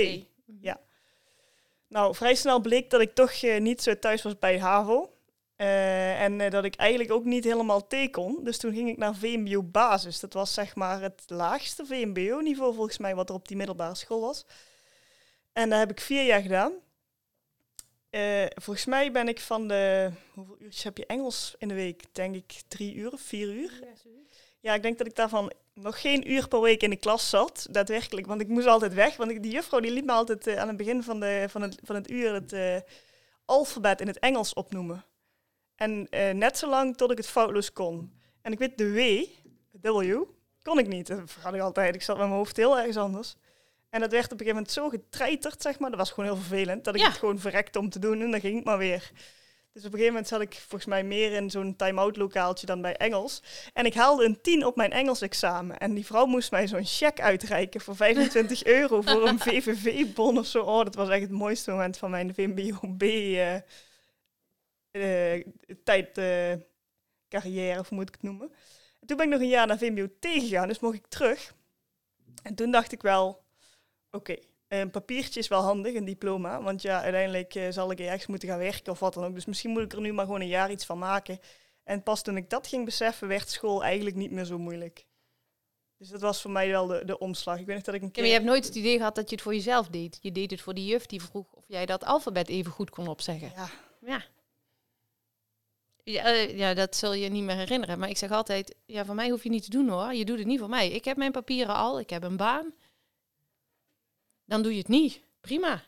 [0.61, 0.79] Ja.
[1.87, 5.13] Nou, vrij snel bleek dat ik toch eh, niet zo thuis was bij HAVO.
[5.61, 8.43] Eh, en eh, dat ik eigenlijk ook niet helemaal T kon.
[8.43, 10.19] Dus toen ging ik naar VMBO basis.
[10.19, 14.21] Dat was zeg maar het laagste VMBO-niveau volgens mij wat er op die middelbare school
[14.21, 14.45] was.
[15.53, 16.73] En dat heb ik vier jaar gedaan.
[18.09, 20.11] Eh, volgens mij ben ik van de...
[20.33, 22.03] Hoeveel uurtjes heb je Engels in de week?
[22.11, 23.71] Denk ik drie uur of vier uur.
[23.81, 24.20] Ja, zoiets.
[24.61, 27.67] Ja, ik denk dat ik daarvan nog geen uur per week in de klas zat,
[27.69, 28.27] daadwerkelijk.
[28.27, 30.77] Want ik moest altijd weg, want die juffrouw die liet me altijd eh, aan het
[30.77, 32.75] begin van, de, van, het, van het uur het eh,
[33.45, 35.05] alfabet in het Engels opnoemen.
[35.75, 38.13] En eh, net zo lang tot ik het foutloos kon.
[38.41, 38.97] En ik weet de W,
[39.71, 40.21] de W,
[40.63, 41.07] kon ik niet.
[41.07, 41.95] Dat vergat ik altijd.
[41.95, 43.35] Ik zat met mijn hoofd heel ergens anders.
[43.89, 45.89] En dat werd op een gegeven moment zo getreiterd, zeg maar.
[45.89, 46.83] Dat was gewoon heel vervelend.
[46.83, 47.07] Dat ik Ja.
[47.07, 49.11] het gewoon verrekte om te doen en dan ging ik maar weer.
[49.73, 52.81] Dus op een gegeven moment zat ik volgens mij meer in zo'n time-out lokaaltje dan
[52.81, 53.43] bij Engels.
[53.73, 55.77] En ik haalde een 10 op mijn Engels examen.
[55.77, 60.45] En die vrouw moest mij zo'n cheque uitreiken voor 25 euro voor een VVV-bon of
[60.45, 60.63] zo.
[60.63, 63.03] Oh, dat was echt het mooiste moment van mijn VMBO-B
[65.83, 66.53] tijd, eh,
[67.29, 68.51] carrière, of moet ik het noemen.
[68.99, 71.53] En toen ben ik nog een jaar naar VMBO T gegaan, dus mocht ik terug.
[72.43, 73.43] En toen dacht ik wel,
[74.11, 74.35] Oké.
[74.71, 76.61] Een papiertje is wel handig, een diploma.
[76.61, 79.33] Want ja, uiteindelijk eh, zal ik ergens moeten gaan werken of wat dan ook.
[79.33, 81.39] Dus misschien moet ik er nu maar gewoon een jaar iets van maken.
[81.83, 85.05] En pas toen ik dat ging beseffen, werd school eigenlijk niet meer zo moeilijk.
[85.97, 87.59] Dus dat was voor mij wel de, de omslag.
[87.59, 88.21] Ik weet nog dat ik een keer...
[88.21, 90.17] maar je hebt nooit het idee gehad dat je het voor jezelf deed.
[90.21, 93.07] Je deed het voor die juf die vroeg of jij dat alfabet even goed kon
[93.07, 93.51] opzeggen.
[93.55, 93.69] Ja,
[94.01, 94.23] Ja.
[96.03, 97.99] Ja, eh, ja, dat zul je niet meer herinneren.
[97.99, 100.13] Maar ik zeg altijd, ja, voor mij hoef je niet te doen hoor.
[100.13, 100.89] Je doet het niet voor mij.
[100.89, 102.73] Ik heb mijn papieren al, ik heb een baan.
[104.51, 105.21] Dan doe je het niet.
[105.41, 105.83] Prima.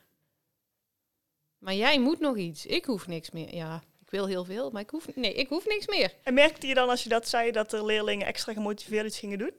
[1.57, 2.65] Maar jij moet nog iets.
[2.65, 3.55] Ik hoef niks meer.
[3.55, 6.13] Ja, ik wil heel veel, maar ik hoef, nee, ik hoef niks meer.
[6.23, 9.37] En merkte je dan als je dat zei dat er leerlingen extra gemotiveerd iets gingen
[9.37, 9.53] doen?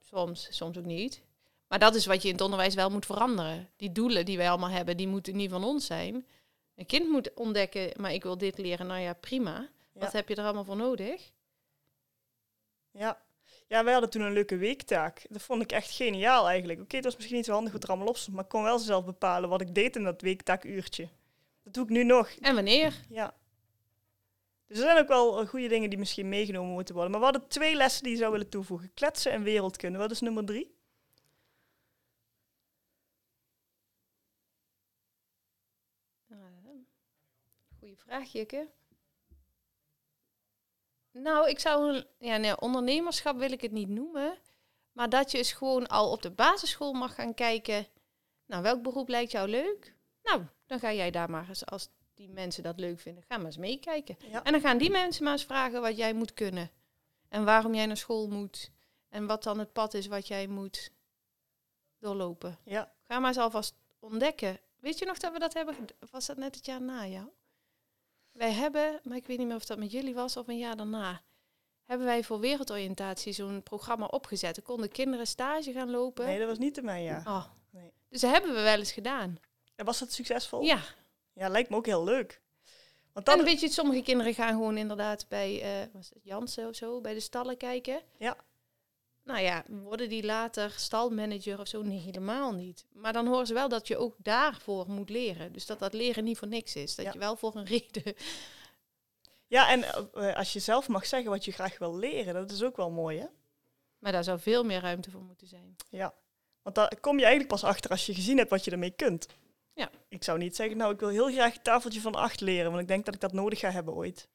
[0.00, 1.22] Soms, soms ook niet.
[1.68, 3.70] Maar dat is wat je in het onderwijs wel moet veranderen.
[3.76, 6.26] Die doelen die wij allemaal hebben, die moeten niet van ons zijn.
[6.74, 8.86] Een kind moet ontdekken, maar ik wil dit leren.
[8.86, 9.68] Nou ja, prima.
[9.92, 11.30] Wat heb je er allemaal voor nodig?
[12.90, 13.23] Ja.
[13.74, 15.26] Ja, wij hadden toen een leuke weektaak.
[15.28, 16.80] Dat vond ik echt geniaal eigenlijk.
[16.80, 18.62] Oké, het was misschien niet zo handig wat er allemaal op stond, maar ik kon
[18.62, 21.08] wel zelf bepalen wat ik deed in dat weektaakuurtje.
[21.62, 22.28] Dat doe ik nu nog.
[22.30, 22.94] En wanneer?
[23.08, 23.34] Ja.
[24.66, 27.12] Dus er zijn ook wel eh, goede dingen die misschien meegenomen moeten worden.
[27.12, 28.90] Maar we hadden twee lessen die je zou willen toevoegen.
[28.94, 29.98] Kletsen en wereldkunde.
[29.98, 30.74] Wat is nummer drie?
[37.78, 38.68] Goeie vraag, Jikke.
[41.22, 44.38] Nou, ik zou een, ja, nee, ondernemerschap wil ik het niet noemen.
[44.92, 47.86] Maar dat je eens gewoon al op de basisschool mag gaan kijken.
[48.46, 49.94] Nou, welk beroep lijkt jou leuk?
[50.22, 53.46] Nou, dan ga jij daar maar eens, als die mensen dat leuk vinden, ga maar
[53.46, 54.16] eens meekijken.
[54.30, 54.42] Ja.
[54.42, 56.70] En dan gaan die mensen maar eens vragen wat jij moet kunnen.
[57.28, 58.70] En waarom jij naar school moet.
[59.08, 60.90] En wat dan het pad is wat jij moet
[61.98, 62.58] doorlopen.
[62.64, 62.92] Ja.
[63.02, 64.60] Ga maar eens alvast ontdekken.
[64.80, 65.76] Weet je nog dat we dat hebben?
[66.10, 67.28] Was dat net het jaar na jou?
[68.34, 70.76] Wij hebben, maar ik weet niet meer of dat met jullie was of een jaar
[70.76, 71.22] daarna.
[71.84, 74.54] Hebben wij voor wereldoriëntatie zo'n programma opgezet.
[74.54, 76.26] Dan konden kinderen stage gaan lopen.
[76.26, 77.26] Nee, dat was niet in mijn jaar.
[77.26, 77.44] Oh.
[77.70, 77.92] Nee.
[78.08, 79.38] Dus dat hebben we wel eens gedaan.
[79.74, 80.62] En was dat succesvol?
[80.62, 80.80] Ja.
[81.32, 82.42] Ja, lijkt me ook heel leuk.
[83.12, 86.68] Want En dat, weet je, sommige kinderen gaan gewoon inderdaad bij, eh was het Jansen
[86.68, 88.00] of zo, bij de stallen kijken.
[88.18, 88.36] Ja.
[89.24, 91.82] Nou ja, worden die later stalmanager of zo?
[91.82, 92.86] Nee, helemaal niet.
[92.92, 95.52] Maar dan horen ze wel dat je ook daarvoor moet leren.
[95.52, 96.94] Dus dat dat leren niet voor niks is.
[96.94, 97.12] Dat Ja.
[97.12, 98.14] je wel voor een reden...
[99.46, 102.62] ja, en eh, als je zelf mag zeggen wat je graag wil leren, dat is
[102.62, 103.26] ook wel mooi, hè?
[103.98, 105.76] Maar daar zou veel meer ruimte voor moeten zijn.
[105.90, 106.14] Ja.
[106.62, 109.26] Want daar kom je eigenlijk pas achter als je gezien hebt wat je ermee kunt.
[109.74, 109.90] Ja.
[110.08, 112.82] Ik zou niet zeggen, nou, ik wil heel graag het tafeltje van acht leren, want
[112.82, 114.28] ik denk dat ik dat nodig ga hebben ooit.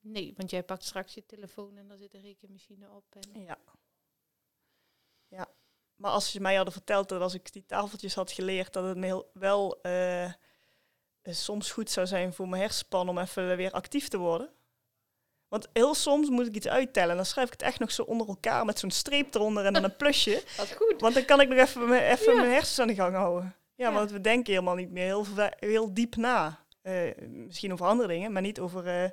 [0.00, 3.04] Nee, want jij pakt straks je telefoon en daar zit een rekenmachine op.
[3.14, 3.42] En...
[3.42, 3.58] Ja.
[5.28, 5.46] Ja.
[5.96, 8.96] Maar als je mij hadden verteld dat als ik die tafeltjes had geleerd, dat het
[8.96, 10.32] me heel, wel eh,
[11.22, 14.50] soms goed zou zijn voor mijn hersenspan om even weer actief te worden.
[15.48, 18.02] Want heel soms moet ik iets uittellen en dan schrijf ik het echt nog zo
[18.02, 20.42] onder elkaar met zo'n streep eronder en dan een plusje.
[20.56, 21.00] Wat goed.
[21.00, 22.40] Want dan kan ik nog even, mijn- even Ja.
[22.40, 23.56] mijn hersens aan de gang houden.
[23.74, 23.94] Ja, Ja.
[23.94, 25.26] want we denken helemaal niet meer heel,
[25.58, 26.64] heel diep na.
[26.82, 28.86] Eh, misschien over andere dingen, maar niet over...
[28.86, 29.10] eh,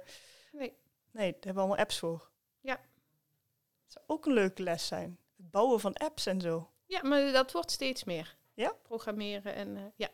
[0.52, 0.74] Nee.
[1.12, 2.30] nee, daar hebben we allemaal apps voor.
[2.62, 2.74] Ja.
[3.84, 5.18] Het zou ook een leuke les zijn.
[5.56, 6.70] Bouwen van apps en zo.
[6.86, 8.36] Ja, maar dat wordt steeds meer.
[8.54, 8.74] Ja?
[8.82, 10.10] Programmeren en eh, ja.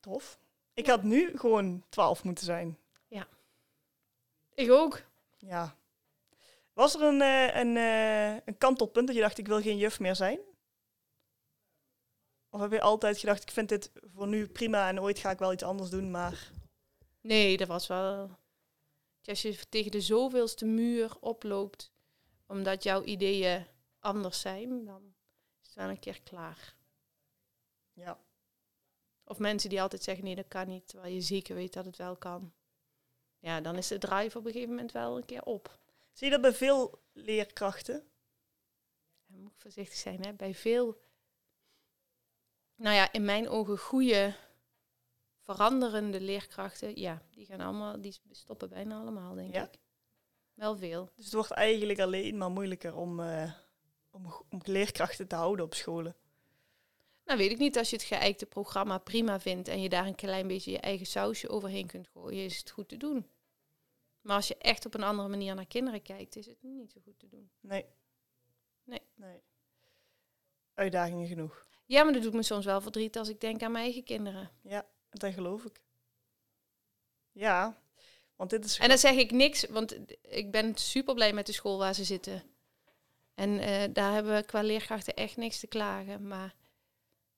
[0.00, 0.38] Tof.
[0.74, 2.78] Ik had nu gewoon 12 moeten zijn.
[4.54, 5.02] Ik ook.
[5.38, 5.76] Ja.
[6.72, 10.00] Was er een, eh, een, eh, een kantelpunt dat je dacht, ik wil geen juf
[10.00, 10.38] meer zijn?
[12.50, 15.38] Of heb je altijd gedacht, ik vind dit voor nu prima en ooit ga ik
[15.38, 16.50] wel iets anders doen, maar...
[17.20, 18.30] Nee, dat was wel...
[19.24, 21.93] Als je tegen de zoveelste muur oploopt,
[22.46, 23.66] omdat jouw ideeën
[23.98, 25.14] anders zijn, dan
[25.60, 26.76] is het wel een keer klaar.
[27.92, 28.18] Ja.
[29.24, 31.96] Of mensen die altijd zeggen, nee, dat kan niet, terwijl je zeker weet dat het
[31.96, 32.52] wel kan.
[33.38, 35.78] Ja, dan is de drive op een gegeven moment wel een keer op.
[36.12, 38.08] Zie je dat bij veel leerkrachten?
[39.26, 40.32] Moet ik voorzichtig zijn, hè.
[40.32, 41.00] Bij veel,
[42.74, 44.36] nou ja, in mijn ogen goede,
[45.40, 49.62] veranderende leerkrachten, ja, die gaan allemaal, die stoppen bijna allemaal, denk Ja?
[49.64, 49.78] ik.
[50.54, 51.10] Wel veel.
[51.16, 53.52] Dus het wordt eigenlijk alleen maar moeilijker om, eh,
[54.10, 56.16] om, om leerkrachten te houden op scholen.
[57.24, 60.14] Nou, weet ik niet, als je het geëikte programma prima vindt en je daar een
[60.14, 63.26] klein beetje je eigen sausje overheen kunt gooien, is het goed te doen.
[64.20, 67.00] Maar als je echt op een andere manier naar kinderen kijkt, is het niet zo
[67.04, 67.50] goed te doen.
[67.60, 67.84] Nee.
[68.84, 69.00] Nee.
[69.14, 69.42] nee.
[70.74, 71.66] Uitdagingen genoeg.
[71.86, 74.50] Ja, maar dat doet me soms wel verdriet als ik denk aan mijn eigen kinderen.
[74.62, 75.82] Ja, dat geloof ik.
[77.32, 77.82] Ja,
[78.36, 78.78] want dit is...
[78.78, 82.04] En dan zeg ik niks, want ik ben super blij met de school waar ze
[82.04, 82.42] zitten.
[83.34, 86.26] En eh, daar hebben we qua leerkrachten echt niks te klagen.
[86.26, 86.54] Maar,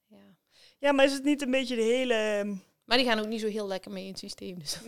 [0.07, 0.37] ja.
[0.79, 2.15] Ja, maar is het niet een beetje de hele...
[2.15, 4.59] ehm, maar die gaan ook niet zo heel lekker mee in het systeem.
[4.59, 4.79] Dus.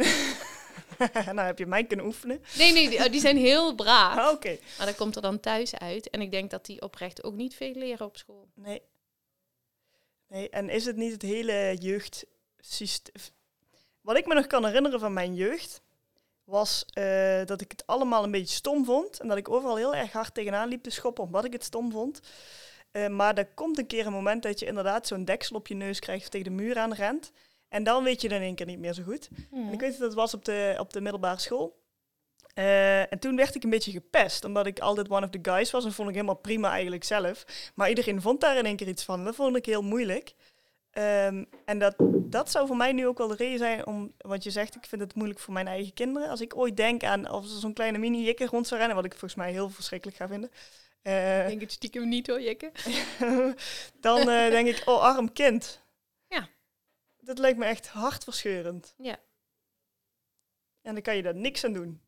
[1.32, 2.42] nou, heb je mij kunnen oefenen.
[2.56, 4.18] Nee, nee, die, oh, die zijn heel braaf.
[4.18, 4.58] Ah, Oké.
[4.78, 6.10] Maar dat komt er dan thuis uit.
[6.10, 8.48] En ik denk dat die oprecht ook niet veel leren op school.
[8.54, 8.82] Nee.
[10.28, 13.14] Nee, en is het niet het hele jeugdsysteem...
[14.00, 15.82] Wat ik me nog kan herinneren van mijn jeugd,
[16.48, 19.20] was eh, dat ik het allemaal een beetje stom vond.
[19.20, 21.92] En dat ik overal heel erg hard tegenaan liep te schoppen omdat ik het stom
[21.92, 22.20] vond.
[22.90, 25.74] Eh, maar er komt een keer een moment dat je inderdaad zo'n deksel op je
[25.74, 27.32] neus krijgt of tegen de muur aan rent.
[27.68, 29.28] En dan weet je dan in één keer niet meer zo goed.
[29.52, 31.76] En ik weet dat het was op de, op de middelbare school.
[32.54, 35.70] Eh, en toen werd ik een beetje gepest, omdat ik altijd one of the guys
[35.70, 35.84] was.
[35.84, 37.44] En vond ik helemaal prima eigenlijk zelf.
[37.74, 39.24] Maar iedereen vond daar in één keer iets van.
[39.24, 40.34] Dat vond ik heel moeilijk.
[40.90, 41.94] Ehm, en dat,
[42.30, 44.86] dat zou voor mij nu ook wel de reden zijn om, wat je zegt, ik
[44.86, 46.28] vind het moeilijk voor mijn eigen kinderen.
[46.28, 49.12] Als ik ooit denk aan of er zo'n kleine mini-jikke rond zou rennen, wat ik
[49.12, 50.50] volgens mij heel verschrikkelijk ga vinden.
[51.02, 52.72] Uh, denk het stiekem niet hoor, jikke.
[54.00, 55.82] dan uh, denk ik, oh arm kind.
[56.28, 56.48] Ja.
[57.20, 58.94] Dat lijkt me echt hartverscheurend.
[58.96, 59.18] Ja.
[60.82, 62.00] En dan kan je daar niks aan doen.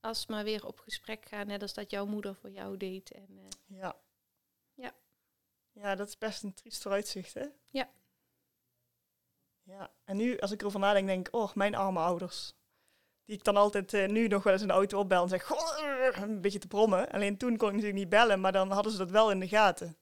[0.00, 3.10] Als maar weer op gesprek gaan, net als dat jouw moeder voor jou deed.
[3.10, 3.96] En, uh, ja.
[4.74, 4.94] Ja.
[5.72, 7.46] Ja, dat is best een triest vooruitzicht, hè?
[7.70, 7.90] Ja.
[9.66, 12.52] Ja, en nu als ik erover nadenk, denk ik, oh, mijn arme ouders.
[13.24, 15.78] Die ik dan altijd uh, nu nog wel eens de auto opbel en zeg, goh,
[16.14, 17.10] een beetje te brommen.
[17.10, 19.48] Alleen toen kon ik natuurlijk niet bellen, maar dan hadden ze dat wel in de
[19.48, 19.96] gaten.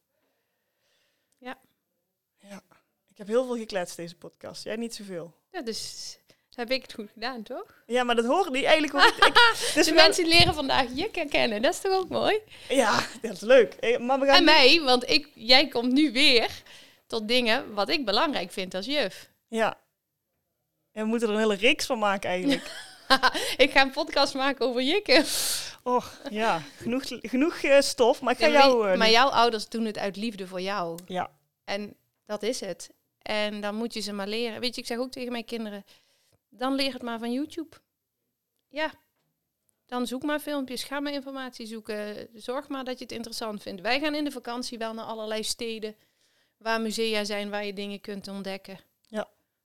[1.38, 1.58] Ja.
[2.38, 2.62] Ja.
[3.08, 4.64] Ik heb heel veel gekletst deze podcast.
[4.64, 5.34] Jij niet zoveel.
[5.50, 6.18] Ja, dus
[6.54, 7.82] heb ik het goed gedaan, toch?
[7.86, 9.04] Ja, maar dat horen die eigenlijk.
[9.04, 9.34] Ik,
[9.74, 11.62] dus de mensen leren vandaag je kennen.
[11.62, 12.40] Dat is toch ook mooi?
[12.68, 13.98] Ja, dat is leuk.
[14.00, 16.62] Maar we gaan en mij, want ik, jij komt nu weer
[17.06, 19.32] tot dingen wat ik belangrijk vind als juf.
[19.55, 19.80] Ja.
[20.92, 22.62] En we moeten er een hele reeks van maken eigenlijk.
[23.64, 25.24] ik ga een podcast maken over jikken.
[25.82, 26.62] Och, ja.
[26.76, 28.90] Genoeg, genoeg uh, stof, maar ik ga jou...
[28.90, 30.98] Uh, maar jouw ouders doen het uit liefde voor jou.
[31.07, 31.30] Ja.
[31.64, 32.90] En dat is het.
[33.18, 34.61] En dan moet je ze maar leren.
[34.61, 35.84] Weet je, ik zeg ook tegen mijn kinderen...
[36.48, 37.76] Dan leer het maar van YouTube.
[38.68, 38.92] Ja.
[39.86, 42.28] Dan zoek maar filmpjes, ga maar informatie zoeken.
[42.34, 43.80] Zorg maar dat je het interessant vindt.
[43.80, 45.96] Wij gaan in de vakantie wel naar allerlei steden...
[46.57, 48.78] waar musea zijn, waar je dingen kunt ontdekken.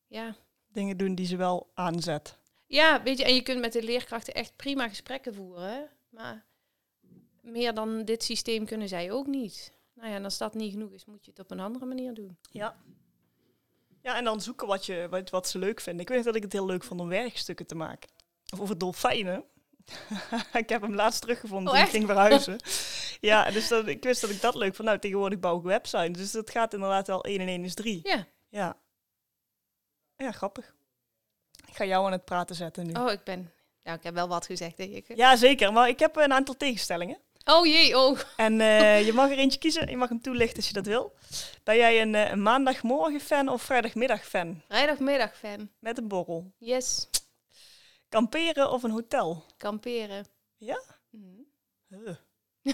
[0.09, 0.35] Ja.
[0.67, 2.37] Dingen doen die ze wel aanzet.
[2.65, 5.89] Ja, weet je, en je kunt met de leerkrachten echt prima gesprekken voeren.
[6.09, 6.45] Maar
[7.41, 9.73] meer dan dit systeem kunnen zij ook niet.
[9.93, 12.13] Nou ja, en als dat niet genoeg is, moet je het op een andere manier
[12.13, 12.37] doen.
[12.51, 12.77] Ja.
[14.01, 16.01] Ja, en dan zoeken wat, je, wat, wat ze leuk vinden.
[16.01, 18.09] Ik weet dat ik het heel leuk vond om werkstukken te maken.
[18.53, 19.43] Of over dolfijnen.
[20.53, 22.59] ik heb hem laatst teruggevonden oh, toen ik ging verhuizen.
[23.19, 24.87] ja, dus dat, ik wist dat ik dat leuk vond.
[24.87, 26.17] Nou, tegenwoordig bouw ik websites.
[26.17, 27.99] Dus dat gaat inderdaad wel 1 en 1 is 3.
[28.03, 28.27] Ja.
[28.49, 28.77] Ja.
[30.23, 30.75] Ja, grappig.
[31.67, 32.93] Ik ga jou aan het praten zetten nu.
[32.93, 33.51] Oh, ik ben...
[33.83, 35.15] Nou, ik heb wel wat gezegd, denk ik.
[35.15, 35.73] Ja, zeker.
[35.73, 37.17] Maar ik heb een aantal tegenstellingen.
[37.45, 38.19] Oh jee, oh.
[38.35, 39.89] En uh, je mag er eentje kiezen.
[39.89, 41.13] Je mag hem toelichten als je dat wil.
[41.63, 44.61] Ben jij een, een maandagmorgen-fan of vrijdagmiddag-fan?
[44.67, 45.69] Vrijdagmiddag-fan.
[45.79, 46.51] Met een borrel?
[46.57, 47.09] Yes.
[48.09, 49.45] Kamperen of een hotel?
[49.57, 50.25] Kamperen.
[50.57, 50.81] Ja?
[51.09, 51.45] Mm.
[51.89, 52.15] Uh.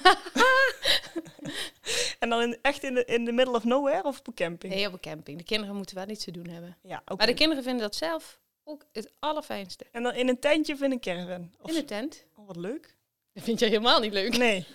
[2.19, 4.73] en dan in, echt in de, in the middle of nowhere of op een camping?
[4.73, 5.37] Nee, op een camping.
[5.37, 6.77] De kinderen moeten wel iets te doen hebben.
[6.81, 7.17] Ja, okay.
[7.17, 9.85] Maar de kinderen vinden dat zelf ook het allerfijnste.
[9.91, 11.51] En dan in een tentje of in een caravan?
[11.61, 12.25] Of in een tent.
[12.35, 12.95] Oh, wat leuk.
[13.33, 14.37] Dat vind jij helemaal niet leuk.
[14.37, 14.65] Nee.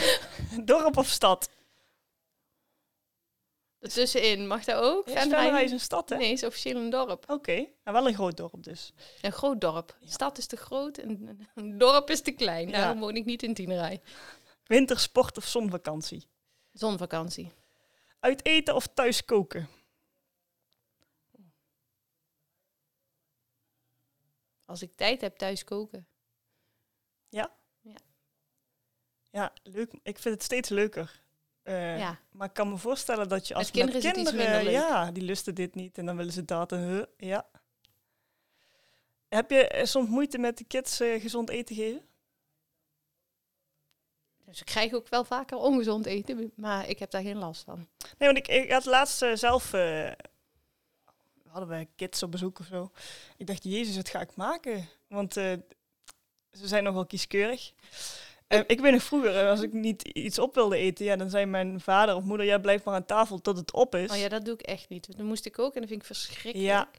[0.64, 1.48] Dorp of stad?
[3.78, 5.08] Ertussenin, mag dat ook?
[5.08, 6.16] Ja, Venray is een stad, hè?
[6.16, 7.22] Nee, is officieel een dorp.
[7.22, 7.72] Oké, okay.
[7.84, 8.92] nou, wel een groot dorp dus.
[9.20, 9.96] Een groot dorp.
[10.00, 10.10] Ja.
[10.10, 12.68] Stad is te groot en een dorp is te klein.
[12.68, 12.78] Ja.
[12.78, 14.00] Daarom woon ik niet in Tienerij.
[14.66, 16.28] Wintersport of zonvakantie?
[16.72, 17.52] Zonvakantie.
[18.20, 19.68] Uit eten of thuis koken?
[24.64, 26.06] Als ik tijd heb, thuis koken.
[27.28, 27.56] Ja?
[27.80, 27.96] Ja.
[29.30, 29.92] Ja, leuk.
[30.02, 31.24] Ik vind het steeds leuker.
[31.64, 32.20] Uh, ja.
[32.30, 35.74] Maar ik kan me voorstellen dat je als met kinderen, met ja, die lusten dit
[35.74, 37.50] niet en dan willen ze dat en huh, ja.
[39.28, 42.08] Heb je uh, soms moeite met de kids uh, gezond eten geven?
[44.46, 47.86] Dus ik krijg ook wel vaker ongezond eten, maar ik heb daar geen last van.
[48.18, 49.72] Nee, want ik, ik had laatst zelf
[51.56, 52.90] hadden we kids op bezoek of zo.
[53.36, 54.88] Ik dacht, jezus, wat ga ik maken?
[55.08, 55.52] Want uh,
[56.52, 57.72] ze zijn nogal kieskeurig.
[58.48, 61.46] Uh, ik weet nog vroeger, als ik niet iets op wilde eten, ja, dan zei
[61.46, 64.10] mijn vader of moeder, ja, blijf maar aan tafel tot het op is.
[64.10, 65.16] Oh ja, dat doe ik echt niet.
[65.16, 66.58] Dan moest ik ook en dat vind ik verschrikkelijk.
[66.58, 66.90] Ja,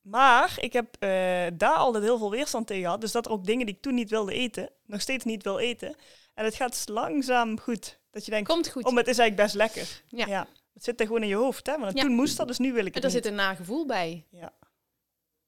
[0.00, 1.10] maar ik heb uh,
[1.54, 3.00] daar altijd heel veel weerstand tegen gehad.
[3.00, 5.58] Dus dat er ook dingen die ik toen niet wilde eten, nog steeds niet wil
[5.58, 5.96] eten.
[6.36, 7.98] En het gaat langzaam goed.
[8.10, 8.84] Dat je denkt, Komt goed.
[8.84, 10.02] oh, maar het is eigenlijk best lekker.
[10.06, 10.26] Ja.
[10.26, 10.48] ja.
[10.72, 11.78] Het zit er gewoon in je hoofd, hè?
[11.78, 12.02] Want Ja.
[12.02, 13.22] toen moest dat, dus nu wil ik En het niet.
[13.22, 14.26] zit een nagevoel bij.
[14.30, 14.52] Ja.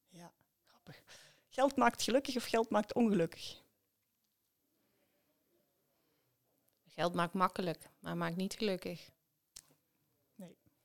[0.09, 0.33] Ja,
[0.67, 1.03] grappig.
[1.49, 3.57] Geld maakt gelukkig of geld maakt ongelukkig?
[6.87, 9.11] Geld maakt makkelijk, maar maakt niet gelukkig.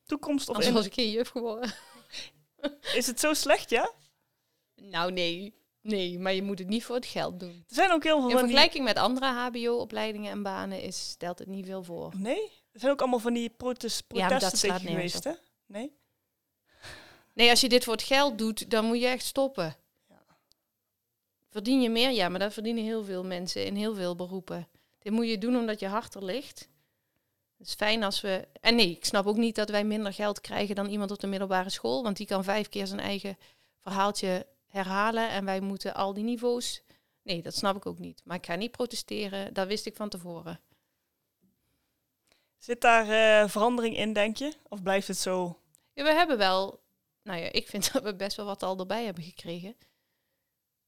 [0.05, 0.73] Toekomst of Anders in...
[0.77, 1.73] was ik geen juf geworden.
[2.93, 3.91] Is het zo slecht, ja?
[4.75, 5.53] Nou, nee.
[5.83, 7.63] Nee, maar je moet het niet voor het geld doen.
[7.67, 8.37] Er zijn ook heel veel In die...
[8.37, 12.13] vergelijking met andere hbo-opleidingen en banen is, stelt het niet veel voor.
[12.17, 12.51] Nee?
[12.71, 15.31] Er zijn ook allemaal van die protest, Ja, protesten nergens geweest, hè?
[15.65, 15.91] Nee?
[17.33, 19.75] Nee, als je dit voor het geld doet, dan moet je echt stoppen.
[20.09, 20.25] Ja.
[21.49, 22.11] Verdien je meer?
[22.11, 24.67] Ja, maar dat verdienen heel veel mensen in heel veel beroepen.
[24.99, 26.69] Dit moet je doen omdat je hart er ligt.
[27.57, 28.47] Het is fijn als we...
[28.61, 31.27] En nee, ik snap ook niet dat wij minder geld krijgen dan iemand op de
[31.27, 32.03] middelbare school.
[32.03, 33.37] Want die kan vijf keer zijn eigen
[33.81, 35.29] verhaaltje herhalen.
[35.29, 36.83] En wij moeten al die niveaus...
[37.21, 38.21] Nee, dat snap ik ook niet.
[38.23, 39.53] Maar ik ga niet protesteren.
[39.53, 40.59] Dat wist ik van tevoren.
[42.57, 44.53] Zit daar eh, verandering in, denk je?
[44.69, 45.59] Of blijft het zo?
[45.93, 46.81] Ja, we hebben wel...
[47.21, 49.75] Nou ja, ik vind dat we best wel wat al erbij hebben gekregen.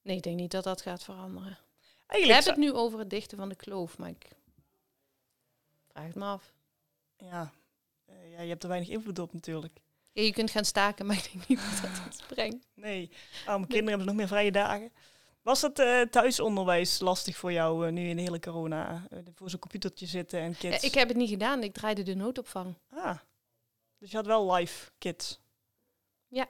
[0.01, 1.57] Nee, ik denk niet dat dat gaat veranderen.
[1.79, 4.27] We Eigenlijk hebben het nu over het dichten van de kloof, maar ik
[5.87, 6.53] vraag het me af.
[7.17, 7.51] ja.
[8.05, 9.81] Eh, ja, je hebt er weinig invloed op natuurlijk.
[10.15, 12.67] Ja, je kunt gaan staken, maar ik denk niet dat dat iets brengt.
[12.73, 13.09] Nee,
[13.45, 14.91] arme kinderen hebben nog meer vrije dagen.
[15.41, 19.07] Was het eh, thuisonderwijs lastig voor jou eh, nu in de hele corona?
[19.09, 20.83] Eh, voor zo'n computertje zitten en kids?
[20.83, 22.77] ik heb het niet gedaan, ik draaide de noodopvang.
[22.89, 23.17] Ah,
[23.97, 25.39] dus je had wel live kids?
[26.27, 26.49] Ja.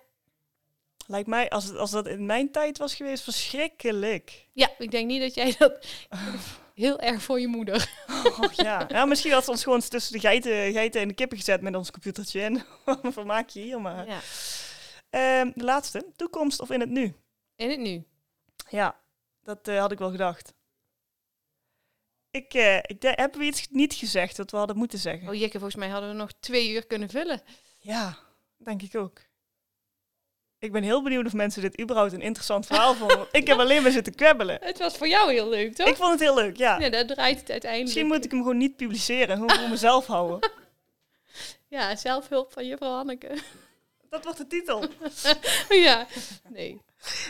[1.07, 4.47] Lijkt mij, als, als dat in mijn tijd was geweest, verschrikkelijk.
[4.51, 5.86] Ja, ik denk niet dat jij dat...
[6.76, 7.89] Heel erg voor je moeder.
[8.41, 8.86] Oh, ja.
[8.88, 11.76] ja, misschien had ze ons gewoon tussen de geiten, geiten en de kippen gezet met
[11.76, 12.41] ons computertje.
[12.41, 12.65] En
[13.13, 14.07] vermaak je hier maar.
[14.07, 14.19] Ja.
[15.09, 17.13] Ehm, de laatste, toekomst of in het nu?
[17.55, 18.03] In het nu.
[18.69, 19.01] Ja,
[19.41, 20.53] dat eh, had ik wel gedacht.
[22.32, 25.30] Ik, eh, ik de- hebben we iets niet gezegd dat we hadden moeten zeggen?
[25.30, 27.41] Oh jekke, volgens mij hadden we nog twee uur kunnen vullen.
[27.80, 28.17] Ja,
[28.57, 29.19] denk ik ook.
[30.66, 33.28] Ik ben heel benieuwd of mensen dit überhaupt een interessant verhaal vonden.
[33.32, 34.57] Ik heb alleen maar zitten kwebbelen.
[34.63, 35.88] Het was voor jou heel leuk, toch?
[35.88, 36.80] Ik vond het heel leuk, ja.
[36.80, 37.82] Ja, daar draait het uiteindelijk.
[37.84, 40.39] Misschien moet ik hem gewoon niet publiceren en gewoon voor mezelf houden.
[41.68, 43.30] Ja, zelfhulp van juffrouw Hanneke.
[44.09, 44.86] Dat wordt de titel.
[45.70, 46.07] ja,
[46.49, 46.82] nee.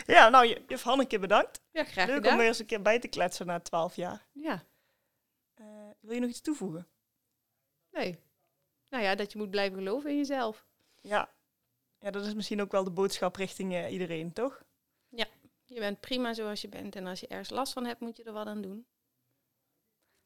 [0.06, 1.60] Ja, nou, juf Hanneke, bedankt.
[1.72, 4.26] Ja, graag Leuk om weer eens een keer bij te kletsen na twaalf jaar.
[4.32, 4.62] Ja,
[5.54, 5.64] Eh,
[6.00, 6.86] wil je nog iets toevoegen?
[7.92, 8.18] nee.
[8.90, 10.64] Nou ja, dat je moet blijven geloven in jezelf.
[11.00, 11.28] Ja.
[11.98, 14.64] Ja, dat is misschien ook wel de boodschap richting eh, iedereen, toch?
[15.68, 16.96] Je bent prima zoals je bent.
[16.96, 18.86] En als je ergens last van hebt, moet je er wat aan doen.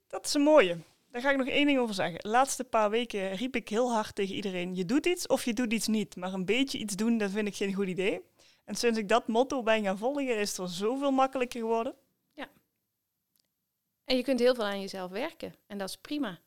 [0.06, 0.78] Dat is een mooie.
[1.10, 2.20] Daar ga ik nog één ding over zeggen.
[2.20, 5.52] De laatste paar weken riep ik heel hard tegen iedereen: je doet iets of je
[5.52, 6.16] doet iets niet.
[6.16, 8.20] Maar een beetje iets doen, dat vind ik geen goed idee.
[8.64, 11.94] En sinds ik dat motto ben gaan volgen, is het zoveel makkelijker geworden.
[14.10, 15.54] En je kunt heel veel aan jezelf werken.
[15.66, 16.38] En dat is prima.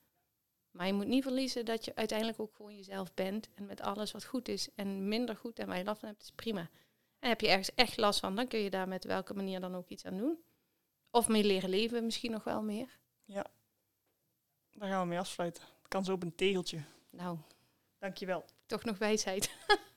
[0.73, 3.49] Maar je moet niet verliezen dat je uiteindelijk ook gewoon jezelf bent.
[3.55, 6.21] En met alles wat goed is en minder goed en waar je last van hebt,
[6.21, 6.69] is prima.
[7.19, 9.75] En heb je ergens echt last van, dan kun je daar met welke manier dan
[9.75, 10.43] ook iets aan doen.
[11.11, 12.99] Of mee leren leven misschien nog wel meer.
[14.71, 15.63] Daar gaan we mee afsluiten.
[15.63, 16.83] Het kan zo op een tegeltje.
[17.09, 17.37] Nou,
[17.97, 18.45] Dankjewel.
[18.65, 19.51] toch nog wijsheid.